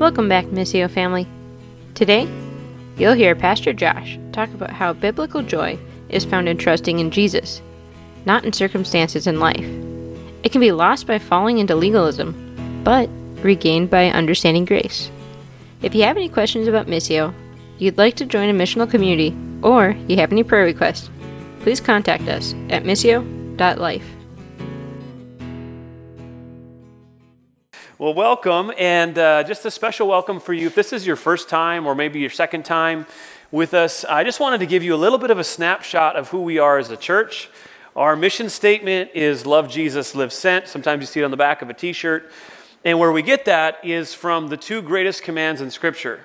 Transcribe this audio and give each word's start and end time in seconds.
Welcome 0.00 0.30
back, 0.30 0.46
Missio 0.46 0.90
family. 0.90 1.26
Today, 1.94 2.26
you'll 2.96 3.12
hear 3.12 3.34
Pastor 3.34 3.74
Josh 3.74 4.18
talk 4.32 4.48
about 4.54 4.70
how 4.70 4.94
biblical 4.94 5.42
joy 5.42 5.78
is 6.08 6.24
found 6.24 6.48
in 6.48 6.56
trusting 6.56 6.98
in 6.98 7.10
Jesus, 7.10 7.60
not 8.24 8.42
in 8.46 8.54
circumstances 8.54 9.26
in 9.26 9.40
life. 9.40 9.62
It 10.42 10.52
can 10.52 10.62
be 10.62 10.72
lost 10.72 11.06
by 11.06 11.18
falling 11.18 11.58
into 11.58 11.76
legalism, 11.76 12.80
but 12.82 13.10
regained 13.42 13.90
by 13.90 14.06
understanding 14.06 14.64
grace. 14.64 15.10
If 15.82 15.94
you 15.94 16.02
have 16.04 16.16
any 16.16 16.30
questions 16.30 16.66
about 16.66 16.86
Missio, 16.86 17.34
you'd 17.76 17.98
like 17.98 18.16
to 18.16 18.24
join 18.24 18.48
a 18.48 18.54
missional 18.54 18.90
community, 18.90 19.36
or 19.62 19.94
you 20.08 20.16
have 20.16 20.32
any 20.32 20.44
prayer 20.44 20.64
requests, 20.64 21.10
please 21.60 21.78
contact 21.78 22.26
us 22.26 22.54
at 22.70 22.84
missio.life. 22.84 24.19
Well, 28.00 28.14
welcome, 28.14 28.72
and 28.78 29.18
uh, 29.18 29.42
just 29.42 29.66
a 29.66 29.70
special 29.70 30.08
welcome 30.08 30.40
for 30.40 30.54
you. 30.54 30.68
If 30.68 30.74
this 30.74 30.94
is 30.94 31.06
your 31.06 31.16
first 31.16 31.50
time 31.50 31.86
or 31.86 31.94
maybe 31.94 32.18
your 32.18 32.30
second 32.30 32.64
time 32.64 33.04
with 33.50 33.74
us, 33.74 34.06
I 34.06 34.24
just 34.24 34.40
wanted 34.40 34.60
to 34.60 34.66
give 34.66 34.82
you 34.82 34.94
a 34.94 34.96
little 34.96 35.18
bit 35.18 35.30
of 35.30 35.38
a 35.38 35.44
snapshot 35.44 36.16
of 36.16 36.30
who 36.30 36.40
we 36.40 36.58
are 36.58 36.78
as 36.78 36.88
a 36.88 36.96
church. 36.96 37.50
Our 37.94 38.16
mission 38.16 38.48
statement 38.48 39.10
is 39.12 39.44
Love 39.44 39.68
Jesus, 39.68 40.14
Live 40.14 40.32
Sent. 40.32 40.66
Sometimes 40.66 41.02
you 41.02 41.06
see 41.08 41.20
it 41.20 41.24
on 41.24 41.30
the 41.30 41.36
back 41.36 41.60
of 41.60 41.68
a 41.68 41.74
t 41.74 41.92
shirt. 41.92 42.32
And 42.86 42.98
where 42.98 43.12
we 43.12 43.20
get 43.20 43.44
that 43.44 43.84
is 43.84 44.14
from 44.14 44.48
the 44.48 44.56
two 44.56 44.80
greatest 44.80 45.22
commands 45.22 45.60
in 45.60 45.70
Scripture. 45.70 46.24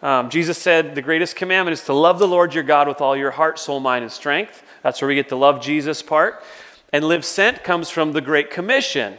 Um, 0.00 0.30
Jesus 0.30 0.56
said 0.56 0.94
the 0.94 1.02
greatest 1.02 1.34
commandment 1.34 1.72
is 1.72 1.84
to 1.86 1.94
love 1.94 2.20
the 2.20 2.28
Lord 2.28 2.54
your 2.54 2.62
God 2.62 2.86
with 2.86 3.00
all 3.00 3.16
your 3.16 3.32
heart, 3.32 3.58
soul, 3.58 3.80
mind, 3.80 4.04
and 4.04 4.12
strength. 4.12 4.62
That's 4.84 5.02
where 5.02 5.08
we 5.08 5.16
get 5.16 5.28
the 5.28 5.36
love 5.36 5.60
Jesus 5.60 6.00
part. 6.00 6.44
And 6.92 7.04
live 7.04 7.24
sent 7.24 7.64
comes 7.64 7.90
from 7.90 8.12
the 8.12 8.20
Great 8.20 8.52
Commission. 8.52 9.16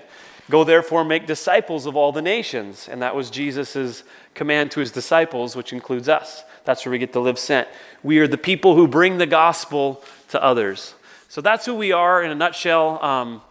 Go 0.50 0.64
therefore 0.64 1.04
make 1.04 1.28
disciples 1.28 1.86
of 1.86 1.96
all 1.96 2.12
the 2.12 2.22
nations. 2.22 2.90
And 2.90 3.02
that 3.02 3.16
was 3.16 3.30
Jesus' 3.30 4.04
command 4.34 4.72
to 4.72 4.80
his 4.80 4.92
disciples, 4.92 5.56
which 5.56 5.72
includes 5.72 6.10
us. 6.10 6.44
That's 6.66 6.86
where 6.86 6.92
we 6.92 6.98
get 6.98 7.14
to 7.14 7.20
live 7.20 7.38
sent. 7.38 7.68
We 8.02 8.20
are 8.20 8.28
the 8.28 8.38
people 8.38 8.76
who 8.76 8.88
bring 8.88 9.20
the 9.20 9.28
gospel 9.28 10.04
to 10.30 10.44
others. 10.44 10.96
So 11.28 11.42
that's 11.42 11.66
who 11.66 11.76
we 11.76 11.92
are 11.92 12.24
in 12.24 12.32
a 12.32 12.36
nutshell. 12.36 13.04
Um, 13.04 13.42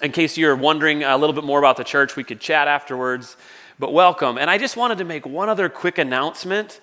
in 0.00 0.10
case 0.10 0.38
you're 0.38 0.56
wondering 0.56 1.04
a 1.04 1.16
little 1.16 1.34
bit 1.34 1.44
more 1.44 1.58
about 1.58 1.76
the 1.76 1.84
church, 1.84 2.16
we 2.16 2.24
could 2.24 2.40
chat 2.40 2.66
afterwards. 2.66 3.36
But 3.78 3.92
welcome. 3.92 4.38
And 4.38 4.48
I 4.48 4.56
just 4.56 4.76
wanted 4.76 4.98
to 4.98 5.04
make 5.04 5.26
one 5.26 5.50
other 5.50 5.68
quick 5.68 5.98
announcement 5.98 6.80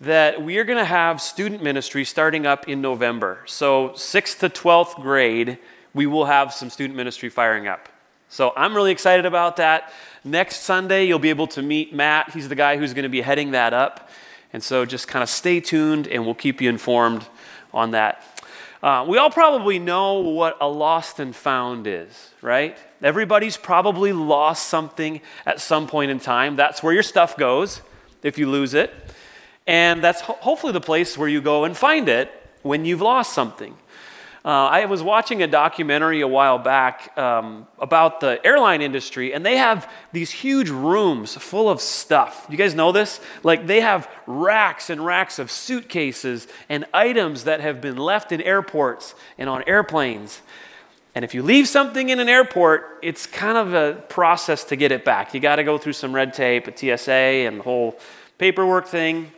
that 0.00 0.42
we 0.42 0.58
are 0.58 0.64
going 0.64 0.78
to 0.78 0.84
have 0.84 1.20
student 1.20 1.62
ministry 1.62 2.04
starting 2.04 2.46
up 2.46 2.68
in 2.68 2.80
November. 2.80 3.40
So, 3.46 3.90
6th 3.90 4.38
to 4.40 4.48
12th 4.48 5.00
grade, 5.02 5.58
we 5.94 6.06
will 6.06 6.26
have 6.26 6.52
some 6.52 6.70
student 6.70 6.96
ministry 6.96 7.28
firing 7.28 7.66
up. 7.66 7.88
So, 8.28 8.52
I'm 8.56 8.74
really 8.74 8.92
excited 8.92 9.26
about 9.26 9.56
that. 9.56 9.92
Next 10.24 10.60
Sunday, 10.60 11.06
you'll 11.06 11.18
be 11.18 11.30
able 11.30 11.46
to 11.48 11.62
meet 11.62 11.94
Matt. 11.94 12.32
He's 12.32 12.48
the 12.48 12.54
guy 12.54 12.76
who's 12.76 12.92
going 12.92 13.04
to 13.04 13.08
be 13.08 13.22
heading 13.22 13.52
that 13.52 13.72
up. 13.72 14.10
And 14.52 14.62
so, 14.62 14.84
just 14.84 15.08
kind 15.08 15.22
of 15.22 15.28
stay 15.28 15.60
tuned 15.60 16.06
and 16.06 16.24
we'll 16.24 16.34
keep 16.34 16.60
you 16.60 16.68
informed 16.68 17.26
on 17.72 17.92
that. 17.92 18.22
Uh, 18.82 19.04
we 19.08 19.18
all 19.18 19.30
probably 19.30 19.78
know 19.78 20.20
what 20.20 20.56
a 20.60 20.68
lost 20.68 21.18
and 21.18 21.34
found 21.34 21.86
is, 21.86 22.30
right? 22.42 22.78
Everybody's 23.02 23.56
probably 23.56 24.12
lost 24.12 24.66
something 24.66 25.20
at 25.44 25.60
some 25.60 25.88
point 25.88 26.12
in 26.12 26.20
time. 26.20 26.54
That's 26.54 26.80
where 26.82 26.92
your 26.92 27.02
stuff 27.02 27.36
goes 27.36 27.82
if 28.22 28.38
you 28.38 28.48
lose 28.48 28.74
it. 28.74 28.94
And 29.66 30.02
that's 30.02 30.20
ho- 30.20 30.38
hopefully 30.40 30.72
the 30.72 30.80
place 30.80 31.18
where 31.18 31.28
you 31.28 31.40
go 31.40 31.64
and 31.64 31.76
find 31.76 32.08
it 32.08 32.30
when 32.62 32.84
you've 32.84 33.02
lost 33.02 33.32
something. 33.32 33.76
Uh, 34.48 34.64
I 34.64 34.86
was 34.86 35.02
watching 35.02 35.42
a 35.42 35.46
documentary 35.46 36.22
a 36.22 36.26
while 36.26 36.58
back 36.58 37.12
um, 37.18 37.66
about 37.78 38.20
the 38.20 38.40
airline 38.46 38.80
industry, 38.80 39.34
and 39.34 39.44
they 39.44 39.58
have 39.58 39.92
these 40.12 40.30
huge 40.30 40.70
rooms 40.70 41.34
full 41.34 41.68
of 41.68 41.82
stuff. 41.82 42.46
You 42.48 42.56
guys 42.56 42.74
know 42.74 42.90
this? 42.90 43.20
Like 43.42 43.66
they 43.66 43.82
have 43.82 44.08
racks 44.26 44.88
and 44.88 45.04
racks 45.04 45.38
of 45.38 45.50
suitcases 45.50 46.48
and 46.70 46.86
items 46.94 47.44
that 47.44 47.60
have 47.60 47.82
been 47.82 47.98
left 47.98 48.32
in 48.32 48.40
airports 48.40 49.14
and 49.36 49.50
on 49.50 49.64
airplanes. 49.66 50.40
And 51.14 51.26
if 51.26 51.34
you 51.34 51.42
leave 51.42 51.68
something 51.68 52.08
in 52.08 52.18
an 52.18 52.30
airport, 52.30 53.00
it's 53.02 53.26
kind 53.26 53.58
of 53.58 53.74
a 53.74 54.00
process 54.08 54.64
to 54.64 54.76
get 54.76 54.92
it 54.92 55.04
back. 55.04 55.34
You 55.34 55.40
got 55.40 55.56
to 55.56 55.64
go 55.64 55.76
through 55.76 55.92
some 55.92 56.14
red 56.14 56.32
tape, 56.32 56.66
a 56.66 56.74
TSA, 56.74 57.12
and 57.12 57.58
the 57.58 57.64
whole 57.64 57.98
paperwork 58.38 58.86
thing. 58.86 59.30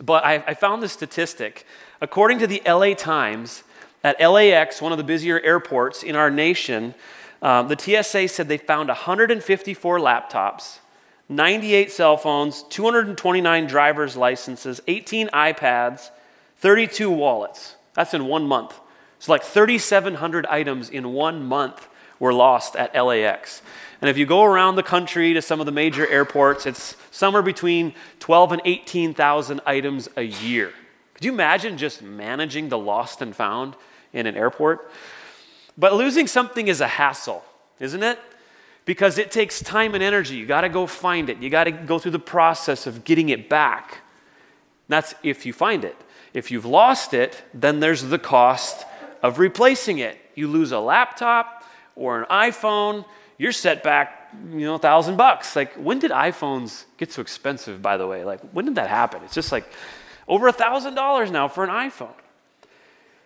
But 0.00 0.24
I, 0.24 0.34
I 0.46 0.54
found 0.54 0.84
this 0.84 0.92
statistic. 0.92 1.66
According 2.00 2.38
to 2.38 2.46
the 2.46 2.62
LA 2.64 2.94
Times, 2.94 3.64
at 4.02 4.20
LAX, 4.20 4.80
one 4.80 4.92
of 4.92 4.98
the 4.98 5.04
busier 5.04 5.40
airports 5.40 6.02
in 6.02 6.16
our 6.16 6.30
nation, 6.30 6.94
um, 7.42 7.68
the 7.68 7.78
TSA 7.78 8.28
said 8.28 8.48
they 8.48 8.58
found 8.58 8.88
154 8.88 9.98
laptops, 9.98 10.78
98 11.28 11.90
cell 11.90 12.16
phones, 12.16 12.64
229 12.64 13.66
driver's 13.66 14.16
licenses, 14.16 14.80
18 14.88 15.28
iPads, 15.28 16.10
32 16.58 17.10
wallets. 17.10 17.76
That's 17.94 18.14
in 18.14 18.26
one 18.26 18.46
month. 18.46 18.78
So, 19.18 19.32
like 19.32 19.42
3,700 19.42 20.46
items 20.46 20.88
in 20.88 21.12
one 21.12 21.44
month 21.44 21.88
were 22.18 22.32
lost 22.32 22.76
at 22.76 22.94
LAX. 22.94 23.62
And 24.00 24.08
if 24.08 24.16
you 24.16 24.24
go 24.24 24.44
around 24.44 24.76
the 24.76 24.82
country 24.82 25.34
to 25.34 25.42
some 25.42 25.60
of 25.60 25.66
the 25.66 25.72
major 25.72 26.06
airports, 26.06 26.64
it's 26.64 26.96
somewhere 27.10 27.42
between 27.42 27.94
12 28.20 28.52
and 28.52 28.62
18,000 28.64 29.60
items 29.66 30.08
a 30.16 30.22
year. 30.22 30.72
Could 31.14 31.24
you 31.24 31.32
imagine 31.32 31.76
just 31.76 32.00
managing 32.00 32.70
the 32.70 32.78
lost 32.78 33.20
and 33.20 33.36
found 33.36 33.76
in 34.12 34.26
an 34.26 34.36
airport? 34.36 34.90
But 35.76 35.94
losing 35.94 36.26
something 36.26 36.68
is 36.68 36.80
a 36.80 36.86
hassle, 36.86 37.44
isn't 37.78 38.02
it? 38.02 38.18
Because 38.84 39.18
it 39.18 39.30
takes 39.30 39.60
time 39.60 39.94
and 39.94 40.02
energy. 40.02 40.36
You 40.36 40.46
got 40.46 40.62
to 40.62 40.68
go 40.68 40.86
find 40.86 41.30
it. 41.30 41.38
You 41.38 41.50
got 41.50 41.64
to 41.64 41.70
go 41.70 41.98
through 41.98 42.10
the 42.12 42.18
process 42.18 42.86
of 42.86 43.04
getting 43.04 43.28
it 43.28 43.48
back. 43.48 43.98
That's 44.88 45.14
if 45.22 45.46
you 45.46 45.52
find 45.52 45.84
it. 45.84 45.96
If 46.34 46.50
you've 46.50 46.64
lost 46.64 47.14
it, 47.14 47.42
then 47.54 47.80
there's 47.80 48.02
the 48.02 48.18
cost 48.18 48.84
of 49.22 49.38
replacing 49.38 49.98
it. 49.98 50.18
You 50.34 50.48
lose 50.48 50.72
a 50.72 50.80
laptop 50.80 51.64
or 51.96 52.20
an 52.20 52.26
iPhone, 52.30 53.04
you're 53.36 53.52
set 53.52 53.82
back, 53.82 54.32
you 54.52 54.66
know, 54.66 54.74
a 54.74 54.78
thousand 54.78 55.16
bucks. 55.16 55.56
Like, 55.56 55.74
when 55.74 55.98
did 55.98 56.10
iPhones 56.10 56.84
get 56.98 57.12
so 57.12 57.22
expensive, 57.22 57.80
by 57.80 57.96
the 57.96 58.06
way? 58.06 58.24
Like, 58.24 58.40
when 58.52 58.64
did 58.64 58.74
that 58.76 58.88
happen? 58.88 59.22
It's 59.24 59.34
just 59.34 59.50
like 59.50 59.70
over 60.28 60.46
a 60.48 60.52
thousand 60.52 60.94
dollars 60.94 61.30
now 61.30 61.48
for 61.48 61.64
an 61.64 61.70
iPhone. 61.70 62.14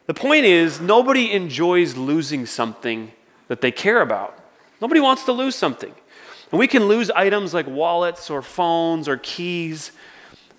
The 0.06 0.14
point 0.14 0.44
is, 0.44 0.80
nobody 0.80 1.32
enjoys 1.32 1.96
losing 1.96 2.44
something 2.44 3.12
that 3.48 3.60
they 3.62 3.72
care 3.72 4.02
about. 4.02 4.38
Nobody 4.80 5.00
wants 5.00 5.24
to 5.24 5.32
lose 5.32 5.54
something. 5.54 5.94
And 6.50 6.58
we 6.58 6.66
can 6.66 6.84
lose 6.84 7.10
items 7.10 7.54
like 7.54 7.66
wallets 7.66 8.28
or 8.28 8.42
phones 8.42 9.08
or 9.08 9.16
keys, 9.16 9.92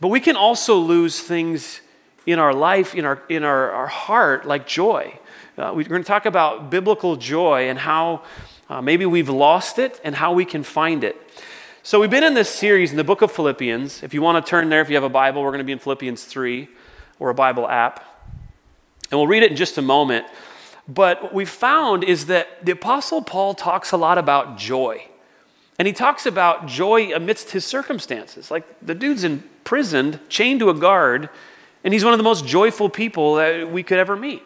but 0.01 0.07
we 0.07 0.19
can 0.19 0.35
also 0.35 0.77
lose 0.77 1.21
things 1.21 1.81
in 2.25 2.39
our 2.39 2.53
life, 2.53 2.95
in 2.95 3.05
our, 3.05 3.21
in 3.29 3.43
our, 3.43 3.71
our 3.71 3.87
heart, 3.87 4.47
like 4.47 4.67
joy. 4.67 5.17
Uh, 5.57 5.71
we're 5.75 5.83
going 5.83 6.01
to 6.01 6.07
talk 6.07 6.25
about 6.25 6.69
biblical 6.69 7.15
joy 7.15 7.69
and 7.69 7.79
how 7.79 8.23
uh, 8.67 8.81
maybe 8.81 9.05
we've 9.05 9.29
lost 9.29 9.77
it 9.77 10.01
and 10.03 10.15
how 10.15 10.33
we 10.33 10.43
can 10.43 10.63
find 10.63 11.03
it. 11.03 11.15
So, 11.83 11.99
we've 11.99 12.09
been 12.09 12.23
in 12.23 12.33
this 12.33 12.49
series 12.49 12.89
in 12.89 12.97
the 12.97 13.03
book 13.03 13.21
of 13.21 13.31
Philippians. 13.31 14.01
If 14.01 14.11
you 14.11 14.23
want 14.23 14.43
to 14.43 14.49
turn 14.49 14.69
there, 14.69 14.81
if 14.81 14.89
you 14.89 14.95
have 14.95 15.03
a 15.03 15.09
Bible, 15.09 15.43
we're 15.43 15.51
going 15.51 15.59
to 15.59 15.65
be 15.65 15.71
in 15.71 15.77
Philippians 15.77 16.25
3 16.25 16.67
or 17.19 17.29
a 17.29 17.35
Bible 17.35 17.69
app. 17.69 18.14
And 19.11 19.19
we'll 19.19 19.27
read 19.27 19.43
it 19.43 19.51
in 19.51 19.57
just 19.57 19.77
a 19.77 19.81
moment. 19.81 20.25
But 20.87 21.23
what 21.23 21.33
we 21.33 21.45
found 21.45 22.03
is 22.03 22.27
that 22.27 22.65
the 22.65 22.71
Apostle 22.71 23.21
Paul 23.21 23.53
talks 23.53 23.91
a 23.91 23.97
lot 23.97 24.17
about 24.17 24.57
joy. 24.57 25.07
And 25.77 25.87
he 25.87 25.93
talks 25.93 26.25
about 26.25 26.67
joy 26.67 27.13
amidst 27.13 27.51
his 27.51 27.65
circumstances. 27.65 28.49
Like 28.49 28.65
the 28.81 28.95
dude's 28.95 29.23
imprisoned, 29.23 30.19
chained 30.29 30.59
to 30.61 30.69
a 30.69 30.73
guard, 30.73 31.29
and 31.83 31.93
he's 31.93 32.03
one 32.03 32.13
of 32.13 32.19
the 32.19 32.23
most 32.23 32.45
joyful 32.45 32.89
people 32.89 33.35
that 33.35 33.71
we 33.71 33.83
could 33.83 33.97
ever 33.97 34.15
meet. 34.15 34.41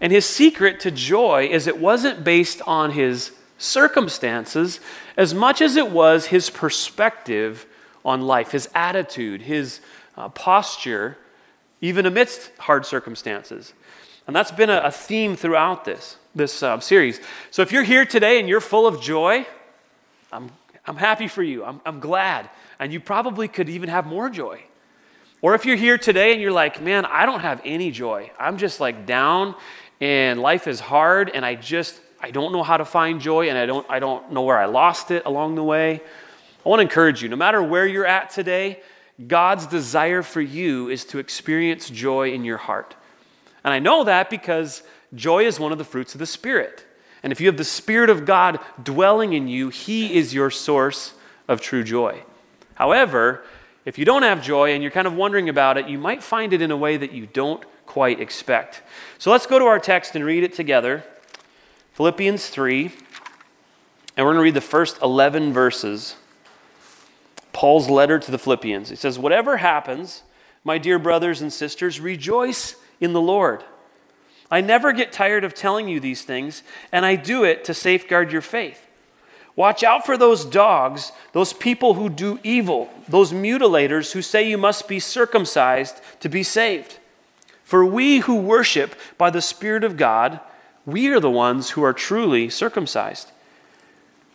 And 0.00 0.12
his 0.12 0.24
secret 0.24 0.80
to 0.80 0.90
joy 0.90 1.48
is 1.50 1.66
it 1.66 1.78
wasn't 1.78 2.24
based 2.24 2.62
on 2.66 2.92
his 2.92 3.32
circumstances 3.58 4.80
as 5.16 5.34
much 5.34 5.60
as 5.60 5.76
it 5.76 5.90
was 5.90 6.26
his 6.26 6.48
perspective 6.48 7.66
on 8.04 8.22
life, 8.22 8.52
his 8.52 8.68
attitude, 8.74 9.42
his 9.42 9.80
uh, 10.16 10.30
posture, 10.30 11.18
even 11.80 12.06
amidst 12.06 12.50
hard 12.58 12.84
circumstances. 12.86 13.72
And 14.26 14.36
that's 14.36 14.50
been 14.50 14.70
a, 14.70 14.78
a 14.84 14.90
theme 14.90 15.36
throughout 15.36 15.84
this, 15.84 16.16
this 16.34 16.62
uh, 16.62 16.78
series. 16.80 17.20
So 17.50 17.62
if 17.62 17.72
you're 17.72 17.82
here 17.82 18.04
today 18.04 18.38
and 18.38 18.48
you're 18.48 18.60
full 18.60 18.86
of 18.86 19.00
joy, 19.00 19.46
I'm, 20.32 20.50
I'm 20.86 20.96
happy 20.96 21.28
for 21.28 21.42
you. 21.42 21.64
I'm, 21.64 21.80
I'm 21.84 22.00
glad. 22.00 22.48
And 22.78 22.92
you 22.92 23.00
probably 23.00 23.48
could 23.48 23.68
even 23.68 23.88
have 23.88 24.06
more 24.06 24.30
joy. 24.30 24.62
Or 25.42 25.54
if 25.54 25.64
you're 25.64 25.76
here 25.76 25.96
today 25.96 26.32
and 26.32 26.40
you're 26.40 26.52
like, 26.52 26.82
man, 26.82 27.06
I 27.06 27.24
don't 27.24 27.40
have 27.40 27.62
any 27.64 27.90
joy. 27.90 28.30
I'm 28.38 28.58
just 28.58 28.78
like 28.78 29.06
down 29.06 29.54
and 30.00 30.40
life 30.40 30.66
is 30.66 30.80
hard 30.80 31.30
and 31.30 31.44
I 31.44 31.54
just 31.54 32.00
I 32.22 32.30
don't 32.30 32.52
know 32.52 32.62
how 32.62 32.76
to 32.76 32.84
find 32.84 33.20
joy 33.20 33.48
and 33.48 33.56
I 33.56 33.64
don't 33.64 33.86
I 33.88 33.98
don't 33.98 34.32
know 34.32 34.42
where 34.42 34.58
I 34.58 34.66
lost 34.66 35.10
it 35.10 35.24
along 35.24 35.54
the 35.54 35.64
way. 35.64 36.02
I 36.64 36.68
want 36.68 36.80
to 36.80 36.82
encourage 36.82 37.22
you, 37.22 37.30
no 37.30 37.36
matter 37.36 37.62
where 37.62 37.86
you're 37.86 38.06
at 38.06 38.30
today, 38.30 38.80
God's 39.26 39.66
desire 39.66 40.22
for 40.22 40.40
you 40.40 40.88
is 40.88 41.04
to 41.06 41.18
experience 41.18 41.90
joy 41.90 42.32
in 42.32 42.44
your 42.44 42.56
heart. 42.56 42.94
And 43.64 43.74
I 43.74 43.78
know 43.78 44.04
that 44.04 44.30
because 44.30 44.82
joy 45.14 45.44
is 45.44 45.60
one 45.60 45.72
of 45.72 45.78
the 45.78 45.84
fruits 45.84 46.14
of 46.14 46.18
the 46.18 46.26
Spirit. 46.26 46.84
And 47.22 47.32
if 47.32 47.40
you 47.40 47.46
have 47.48 47.56
the 47.56 47.64
Spirit 47.64 48.08
of 48.08 48.24
God 48.24 48.60
dwelling 48.82 49.32
in 49.32 49.48
you, 49.48 49.68
He 49.68 50.14
is 50.16 50.32
your 50.32 50.50
source 50.50 51.14
of 51.48 51.60
true 51.60 51.82
joy. 51.82 52.22
However, 52.74 53.44
if 53.84 53.98
you 53.98 54.04
don't 54.04 54.22
have 54.22 54.42
joy 54.42 54.72
and 54.72 54.82
you're 54.82 54.92
kind 54.92 55.06
of 55.06 55.14
wondering 55.14 55.48
about 55.48 55.76
it, 55.76 55.88
you 55.88 55.98
might 55.98 56.22
find 56.22 56.52
it 56.52 56.62
in 56.62 56.70
a 56.70 56.76
way 56.76 56.96
that 56.96 57.12
you 57.12 57.26
don't 57.26 57.62
quite 57.86 58.20
expect. 58.20 58.82
So 59.18 59.30
let's 59.30 59.46
go 59.46 59.58
to 59.58 59.64
our 59.66 59.78
text 59.78 60.14
and 60.14 60.24
read 60.24 60.44
it 60.44 60.54
together 60.54 61.04
Philippians 61.94 62.48
3. 62.48 62.92
And 64.16 64.26
we're 64.26 64.32
going 64.32 64.36
to 64.36 64.42
read 64.42 64.54
the 64.54 64.60
first 64.60 65.00
11 65.02 65.52
verses. 65.52 66.16
Paul's 67.60 67.90
letter 67.90 68.18
to 68.18 68.30
the 68.30 68.38
Philippians. 68.38 68.88
He 68.88 68.96
says, 68.96 69.18
Whatever 69.18 69.58
happens, 69.58 70.22
my 70.64 70.78
dear 70.78 70.98
brothers 70.98 71.42
and 71.42 71.52
sisters, 71.52 72.00
rejoice 72.00 72.74
in 73.02 73.12
the 73.12 73.20
Lord. 73.20 73.62
I 74.50 74.62
never 74.62 74.94
get 74.94 75.12
tired 75.12 75.44
of 75.44 75.52
telling 75.52 75.86
you 75.86 76.00
these 76.00 76.22
things, 76.22 76.62
and 76.90 77.04
I 77.04 77.16
do 77.16 77.44
it 77.44 77.62
to 77.64 77.74
safeguard 77.74 78.32
your 78.32 78.40
faith. 78.40 78.86
Watch 79.56 79.82
out 79.84 80.06
for 80.06 80.16
those 80.16 80.46
dogs, 80.46 81.12
those 81.32 81.52
people 81.52 81.92
who 81.92 82.08
do 82.08 82.40
evil, 82.42 82.88
those 83.06 83.30
mutilators 83.30 84.12
who 84.12 84.22
say 84.22 84.48
you 84.48 84.56
must 84.56 84.88
be 84.88 84.98
circumcised 84.98 86.00
to 86.20 86.30
be 86.30 86.42
saved. 86.42 86.98
For 87.62 87.84
we 87.84 88.20
who 88.20 88.36
worship 88.36 88.94
by 89.18 89.28
the 89.28 89.42
Spirit 89.42 89.84
of 89.84 89.98
God, 89.98 90.40
we 90.86 91.08
are 91.08 91.20
the 91.20 91.30
ones 91.30 91.72
who 91.72 91.82
are 91.82 91.92
truly 91.92 92.48
circumcised. 92.48 93.29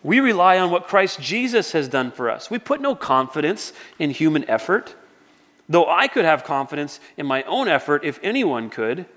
We 0.05 0.19
rely 0.19 0.59
on 0.59 0.69
what 0.69 0.85
Christ 0.85 1.19
Jesus 1.19 1.71
has 1.71 1.87
done 1.87 2.11
for 2.11 2.29
us. 2.29 2.51
We 2.51 2.59
put 2.59 2.79
no 2.79 2.93
confidence 2.93 3.73
in 3.97 4.11
human 4.11 4.47
effort, 4.47 4.93
though 5.67 5.89
I 5.89 6.07
could 6.07 6.25
have 6.25 6.43
confidence 6.43 6.99
in 7.17 7.25
my 7.25 7.41
own 7.43 7.67
effort 7.67 8.05
if 8.05 8.19
anyone 8.21 8.69
could. 8.69 9.07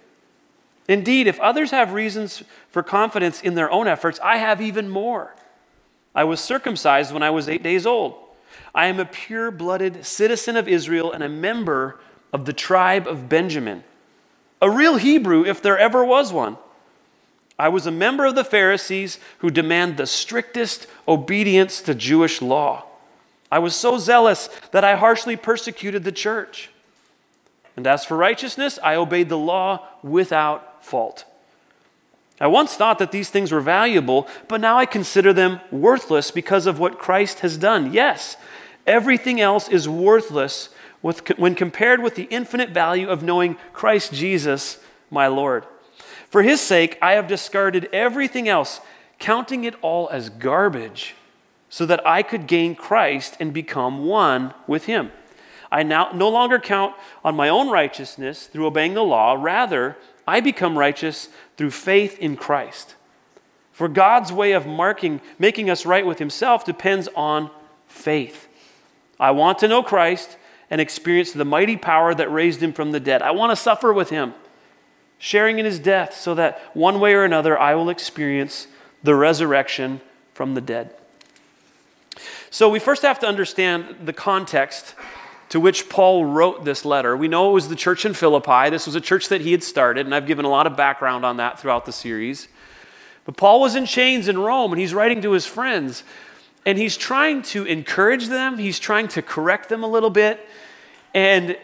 Indeed, 0.88 1.26
if 1.26 1.38
others 1.40 1.72
have 1.72 1.92
reasons 1.92 2.42
for 2.70 2.82
confidence 2.82 3.42
in 3.42 3.54
their 3.54 3.70
own 3.70 3.86
efforts, 3.86 4.18
I 4.24 4.38
have 4.38 4.62
even 4.62 4.88
more. 4.88 5.34
I 6.14 6.24
was 6.24 6.40
circumcised 6.40 7.12
when 7.12 7.22
I 7.22 7.28
was 7.28 7.50
eight 7.50 7.62
days 7.62 7.84
old. 7.84 8.14
I 8.74 8.86
am 8.86 8.98
a 8.98 9.04
pure 9.04 9.50
blooded 9.50 10.06
citizen 10.06 10.56
of 10.56 10.66
Israel 10.68 11.12
and 11.12 11.22
a 11.22 11.28
member 11.28 12.00
of 12.32 12.46
the 12.46 12.54
tribe 12.54 13.06
of 13.06 13.28
Benjamin, 13.28 13.84
a 14.62 14.70
real 14.70 14.96
Hebrew 14.96 15.44
if 15.44 15.60
there 15.60 15.76
ever 15.76 16.02
was 16.02 16.32
one. 16.32 16.56
I 17.58 17.68
was 17.68 17.86
a 17.86 17.90
member 17.90 18.24
of 18.24 18.34
the 18.36 18.44
Pharisees 18.44 19.18
who 19.38 19.50
demand 19.50 19.96
the 19.96 20.06
strictest 20.06 20.86
obedience 21.08 21.80
to 21.82 21.94
Jewish 21.94 22.40
law. 22.40 22.84
I 23.50 23.58
was 23.58 23.74
so 23.74 23.98
zealous 23.98 24.48
that 24.70 24.84
I 24.84 24.94
harshly 24.94 25.36
persecuted 25.36 26.04
the 26.04 26.12
church. 26.12 26.70
And 27.76 27.86
as 27.86 28.04
for 28.04 28.16
righteousness, 28.16 28.78
I 28.82 28.94
obeyed 28.94 29.28
the 29.28 29.38
law 29.38 29.86
without 30.02 30.84
fault. 30.84 31.24
I 32.40 32.46
once 32.46 32.74
thought 32.74 33.00
that 33.00 33.10
these 33.10 33.30
things 33.30 33.50
were 33.50 33.60
valuable, 33.60 34.28
but 34.46 34.60
now 34.60 34.78
I 34.78 34.86
consider 34.86 35.32
them 35.32 35.60
worthless 35.72 36.30
because 36.30 36.66
of 36.66 36.78
what 36.78 36.98
Christ 36.98 37.40
has 37.40 37.56
done. 37.56 37.92
Yes, 37.92 38.36
everything 38.86 39.40
else 39.40 39.68
is 39.68 39.88
worthless 39.88 40.68
when 41.00 41.54
compared 41.54 42.02
with 42.02 42.14
the 42.14 42.24
infinite 42.24 42.70
value 42.70 43.08
of 43.08 43.22
knowing 43.22 43.56
Christ 43.72 44.12
Jesus, 44.12 44.78
my 45.10 45.26
Lord. 45.26 45.64
For 46.30 46.42
his 46.42 46.60
sake, 46.60 46.98
I 47.00 47.12
have 47.12 47.26
discarded 47.26 47.88
everything 47.92 48.48
else, 48.48 48.80
counting 49.18 49.64
it 49.64 49.74
all 49.82 50.08
as 50.10 50.28
garbage, 50.28 51.14
so 51.70 51.86
that 51.86 52.06
I 52.06 52.22
could 52.22 52.46
gain 52.46 52.74
Christ 52.74 53.36
and 53.40 53.52
become 53.52 54.04
one 54.06 54.54
with 54.66 54.84
him. 54.84 55.10
I 55.70 55.82
now 55.82 56.10
no 56.12 56.28
longer 56.28 56.58
count 56.58 56.94
on 57.24 57.34
my 57.34 57.48
own 57.48 57.68
righteousness 57.70 58.46
through 58.46 58.66
obeying 58.66 58.94
the 58.94 59.02
law. 59.02 59.36
Rather, 59.38 59.96
I 60.26 60.40
become 60.40 60.78
righteous 60.78 61.28
through 61.56 61.70
faith 61.70 62.18
in 62.18 62.36
Christ. 62.36 62.94
For 63.72 63.88
God's 63.88 64.32
way 64.32 64.52
of 64.52 64.66
marking, 64.66 65.20
making 65.38 65.70
us 65.70 65.86
right 65.86 66.04
with 66.04 66.18
himself 66.18 66.64
depends 66.64 67.08
on 67.14 67.50
faith. 67.86 68.48
I 69.20 69.30
want 69.30 69.58
to 69.60 69.68
know 69.68 69.82
Christ 69.82 70.36
and 70.70 70.80
experience 70.80 71.32
the 71.32 71.44
mighty 71.44 71.76
power 71.76 72.14
that 72.14 72.32
raised 72.32 72.62
him 72.62 72.72
from 72.72 72.92
the 72.92 73.00
dead. 73.00 73.22
I 73.22 73.30
want 73.30 73.50
to 73.50 73.56
suffer 73.56 73.92
with 73.92 74.10
him 74.10 74.34
sharing 75.18 75.58
in 75.58 75.64
his 75.64 75.78
death, 75.78 76.14
so 76.14 76.34
that 76.34 76.60
one 76.74 77.00
way 77.00 77.14
or 77.14 77.24
another 77.24 77.58
I 77.58 77.74
will 77.74 77.90
experience 77.90 78.66
the 79.02 79.14
resurrection 79.14 80.00
from 80.34 80.54
the 80.54 80.60
dead. 80.60 80.94
So 82.50 82.68
we 82.68 82.78
first 82.78 83.02
have 83.02 83.18
to 83.20 83.26
understand 83.26 83.96
the 84.04 84.12
context 84.12 84.94
to 85.50 85.60
which 85.60 85.88
Paul 85.88 86.24
wrote 86.24 86.64
this 86.64 86.84
letter. 86.84 87.16
We 87.16 87.28
know 87.28 87.50
it 87.50 87.54
was 87.54 87.68
the 87.68 87.76
church 87.76 88.04
in 88.04 88.14
Philippi. 88.14 88.70
This 88.70 88.86
was 88.86 88.94
a 88.94 89.00
church 89.00 89.28
that 89.28 89.40
he 89.40 89.52
had 89.52 89.62
started, 89.62 90.06
and 90.06 90.14
I've 90.14 90.26
given 90.26 90.44
a 90.44 90.50
lot 90.50 90.66
of 90.66 90.76
background 90.76 91.24
on 91.24 91.38
that 91.38 91.58
throughout 91.58 91.84
the 91.84 91.92
series. 91.92 92.48
But 93.24 93.36
Paul 93.36 93.60
was 93.60 93.74
in 93.74 93.86
chains 93.86 94.28
in 94.28 94.38
Rome, 94.38 94.72
and 94.72 94.80
he's 94.80 94.94
writing 94.94 95.22
to 95.22 95.32
his 95.32 95.46
friends, 95.46 96.04
and 96.64 96.78
he's 96.78 96.96
trying 96.96 97.42
to 97.42 97.64
encourage 97.64 98.28
them, 98.28 98.58
he's 98.58 98.78
trying 98.78 99.08
to 99.08 99.22
correct 99.22 99.68
them 99.68 99.82
a 99.82 99.88
little 99.88 100.10
bit. 100.10 100.46
And 101.14 101.56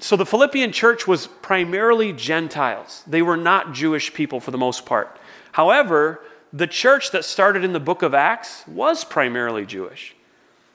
so 0.00 0.16
the 0.16 0.26
Philippian 0.26 0.72
church 0.72 1.06
was 1.06 1.26
primarily 1.26 2.12
Gentiles. 2.12 3.02
They 3.06 3.22
were 3.22 3.36
not 3.36 3.72
Jewish 3.72 4.12
people 4.12 4.40
for 4.40 4.50
the 4.50 4.58
most 4.58 4.86
part. 4.86 5.18
However, 5.52 6.20
the 6.52 6.66
church 6.66 7.10
that 7.10 7.24
started 7.24 7.64
in 7.64 7.72
the 7.72 7.80
book 7.80 8.02
of 8.02 8.14
Acts 8.14 8.66
was 8.66 9.04
primarily 9.04 9.66
Jewish. 9.66 10.14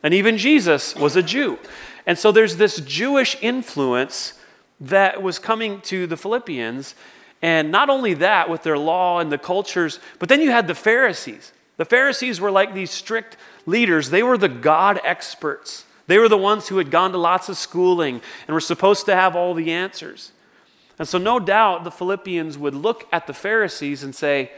And 0.04 0.14
even 0.14 0.38
Jesus 0.38 0.96
was 0.96 1.16
a 1.16 1.24
Jew. 1.24 1.60
And 2.06 2.18
so 2.18 2.32
there's 2.32 2.58
this 2.58 2.78
Jewish 2.78 3.38
influence 3.42 4.34
that 4.80 5.22
was 5.22 5.38
coming 5.38 5.82
to 5.82 6.08
the 6.08 6.18
Philippians. 6.18 6.96
And 7.42 7.72
not 7.72 7.90
only 7.90 8.16
that, 8.16 8.50
with 8.50 8.64
their 8.64 8.78
law 8.78 9.20
and 9.20 9.32
the 9.32 9.38
cultures, 9.38 10.00
but 10.20 10.30
then 10.30 10.42
you 10.42 10.52
had 10.52 10.68
the 10.68 10.76
Pharisees. 10.76 11.54
The 11.78 11.86
Pharisees 11.86 12.42
were 12.42 12.52
like 12.52 12.74
these 12.74 12.92
strict 12.92 13.38
leaders, 13.66 14.10
they 14.10 14.24
were 14.24 14.38
the 14.38 14.50
God 14.50 15.00
experts. 15.04 15.86
They 16.12 16.18
were 16.18 16.28
the 16.28 16.38
ones 16.38 16.68
who 16.68 16.78
had 16.78 16.92
gone 16.92 17.14
to 17.14 17.18
lots 17.18 17.48
of 17.48 17.56
schooling 17.56 18.20
and 18.46 18.54
were 18.54 18.60
supposed 18.60 19.06
to 19.06 19.16
have 19.16 19.34
all 19.34 19.54
the 19.54 19.72
answers. 19.72 20.34
And 21.00 21.08
so, 21.08 21.18
no 21.18 21.40
doubt, 21.40 21.86
the 21.86 21.90
Philippians 21.90 22.58
would 22.58 22.76
look 22.76 23.08
at 23.14 23.28
the 23.28 23.34
Pharisees 23.34 24.04
and 24.04 24.14
say, 24.14 24.52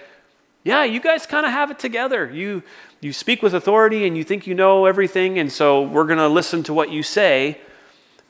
Yeah, 0.63 0.83
you 0.83 0.99
guys 0.99 1.27
kind 1.27 1.45
of 1.45 1.51
have 1.51 1.69
it 1.69 1.77
together. 1.77 2.27
You, 2.27 2.63
you 3.01 3.13
speak 3.13 3.43
with 3.43 3.53
authority 3.53 4.07
and 4.07 4.17
you 4.17 4.23
think 4.23 4.47
you 4.47 4.55
know 4.55 4.87
everything, 4.87 5.37
and 5.37 5.51
so 5.51 5.83
we're 5.83 6.07
going 6.07 6.17
to 6.17 6.27
listen 6.27 6.63
to 6.63 6.73
what 6.73 6.89
you 6.89 7.03
say. 7.03 7.61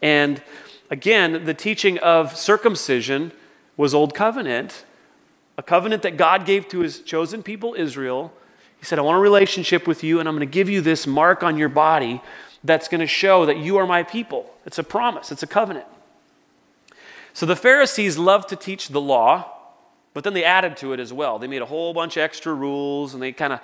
And 0.02 0.44
again, 0.92 1.46
the 1.46 1.54
teaching 1.54 2.00
of 2.00 2.36
circumcision 2.36 3.32
was 3.78 3.94
Old 3.94 4.14
Covenant, 4.14 4.84
a 5.58 5.64
covenant 5.64 6.04
that 6.04 6.18
God 6.18 6.46
gave 6.46 6.68
to 6.68 6.80
his 6.80 7.00
chosen 7.00 7.42
people, 7.42 7.74
Israel. 7.74 8.34
He 8.80 8.84
said, 8.84 9.00
I 9.00 9.02
want 9.02 9.16
a 9.16 9.22
relationship 9.22 9.88
with 9.88 10.04
you, 10.04 10.20
and 10.20 10.28
I'm 10.28 10.36
going 10.36 10.46
to 10.46 10.54
give 10.54 10.68
you 10.70 10.82
this 10.82 11.08
mark 11.08 11.42
on 11.42 11.56
your 11.58 11.70
body 11.70 12.22
that's 12.64 12.88
going 12.88 13.02
to 13.02 13.08
show 13.08 13.46
that 13.46 13.58
you 13.58 13.78
are 13.78 13.86
my 13.86 14.04
people. 14.04 14.54
It's 14.66 14.80
a 14.80 14.84
promise, 14.84 15.32
it's 15.32 15.44
a 15.44 15.48
covenant. 15.48 15.86
So 17.34 17.46
the 17.46 17.56
Pharisees 17.56 18.18
loved 18.18 18.50
to 18.50 18.56
teach 18.56 18.90
the 18.90 19.02
law, 19.02 19.52
but 20.14 20.24
then 20.24 20.34
they 20.34 20.44
added 20.44 20.78
to 20.78 20.94
it 20.94 21.00
as 21.00 21.12
well. 21.12 21.40
They 21.40 21.48
made 21.48 21.64
a 21.64 21.66
whole 21.66 21.94
bunch 21.94 22.16
of 22.16 22.22
extra 22.22 22.54
rules 22.54 23.14
and 23.14 23.24
they 23.24 23.32
kind 23.32 23.54
of 23.54 23.60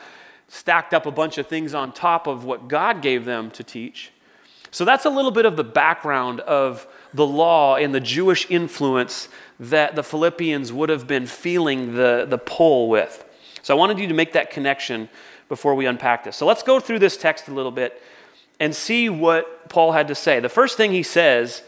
stacked 0.47 0.93
up 0.93 1.05
a 1.05 1.12
bunch 1.12 1.38
of 1.38 1.45
things 1.45 1.75
on 1.75 1.91
top 1.91 2.25
of 2.25 2.43
what 2.43 2.67
God 2.67 3.01
gave 3.03 3.25
them 3.25 3.51
to 3.51 3.63
teach. 3.63 4.12
So 4.71 4.85
that's 4.85 5.05
a 5.05 5.09
little 5.09 5.31
bit 5.31 5.45
of 5.45 5.55
the 5.55 5.63
background 5.63 6.41
of 6.41 6.88
the 7.13 7.25
law 7.25 7.75
and 7.75 7.93
the 7.93 8.00
Jewish 8.00 8.50
influence 8.50 9.29
that 9.59 9.95
the 9.95 10.03
Philippians 10.03 10.71
would 10.73 10.89
have 10.89 11.07
been 11.07 11.25
feeling 11.25 11.95
the, 11.95 12.25
the 12.27 12.38
pull 12.38 12.89
with. 12.89 13.25
So 13.62 13.75
I 13.75 13.77
wanted 13.77 14.00
you 14.00 14.07
to 14.07 14.13
make 14.13 14.33
that 14.33 14.51
connection 14.51 15.09
before 15.47 15.75
we 15.75 15.85
unpack 15.85 16.23
this. 16.23 16.35
So 16.35 16.45
let's 16.45 16.63
go 16.63 16.79
through 16.79 17.00
this 17.00 17.17
text 17.17 17.47
a 17.47 17.53
little 17.53 17.71
bit 17.71 18.01
and 18.59 18.75
see 18.75 19.09
what 19.09 19.69
Paul 19.69 19.91
had 19.93 20.07
to 20.09 20.15
say. 20.15 20.39
The 20.39 20.49
first 20.49 20.77
thing 20.77 20.91
he 20.91 21.03
says 21.03 21.63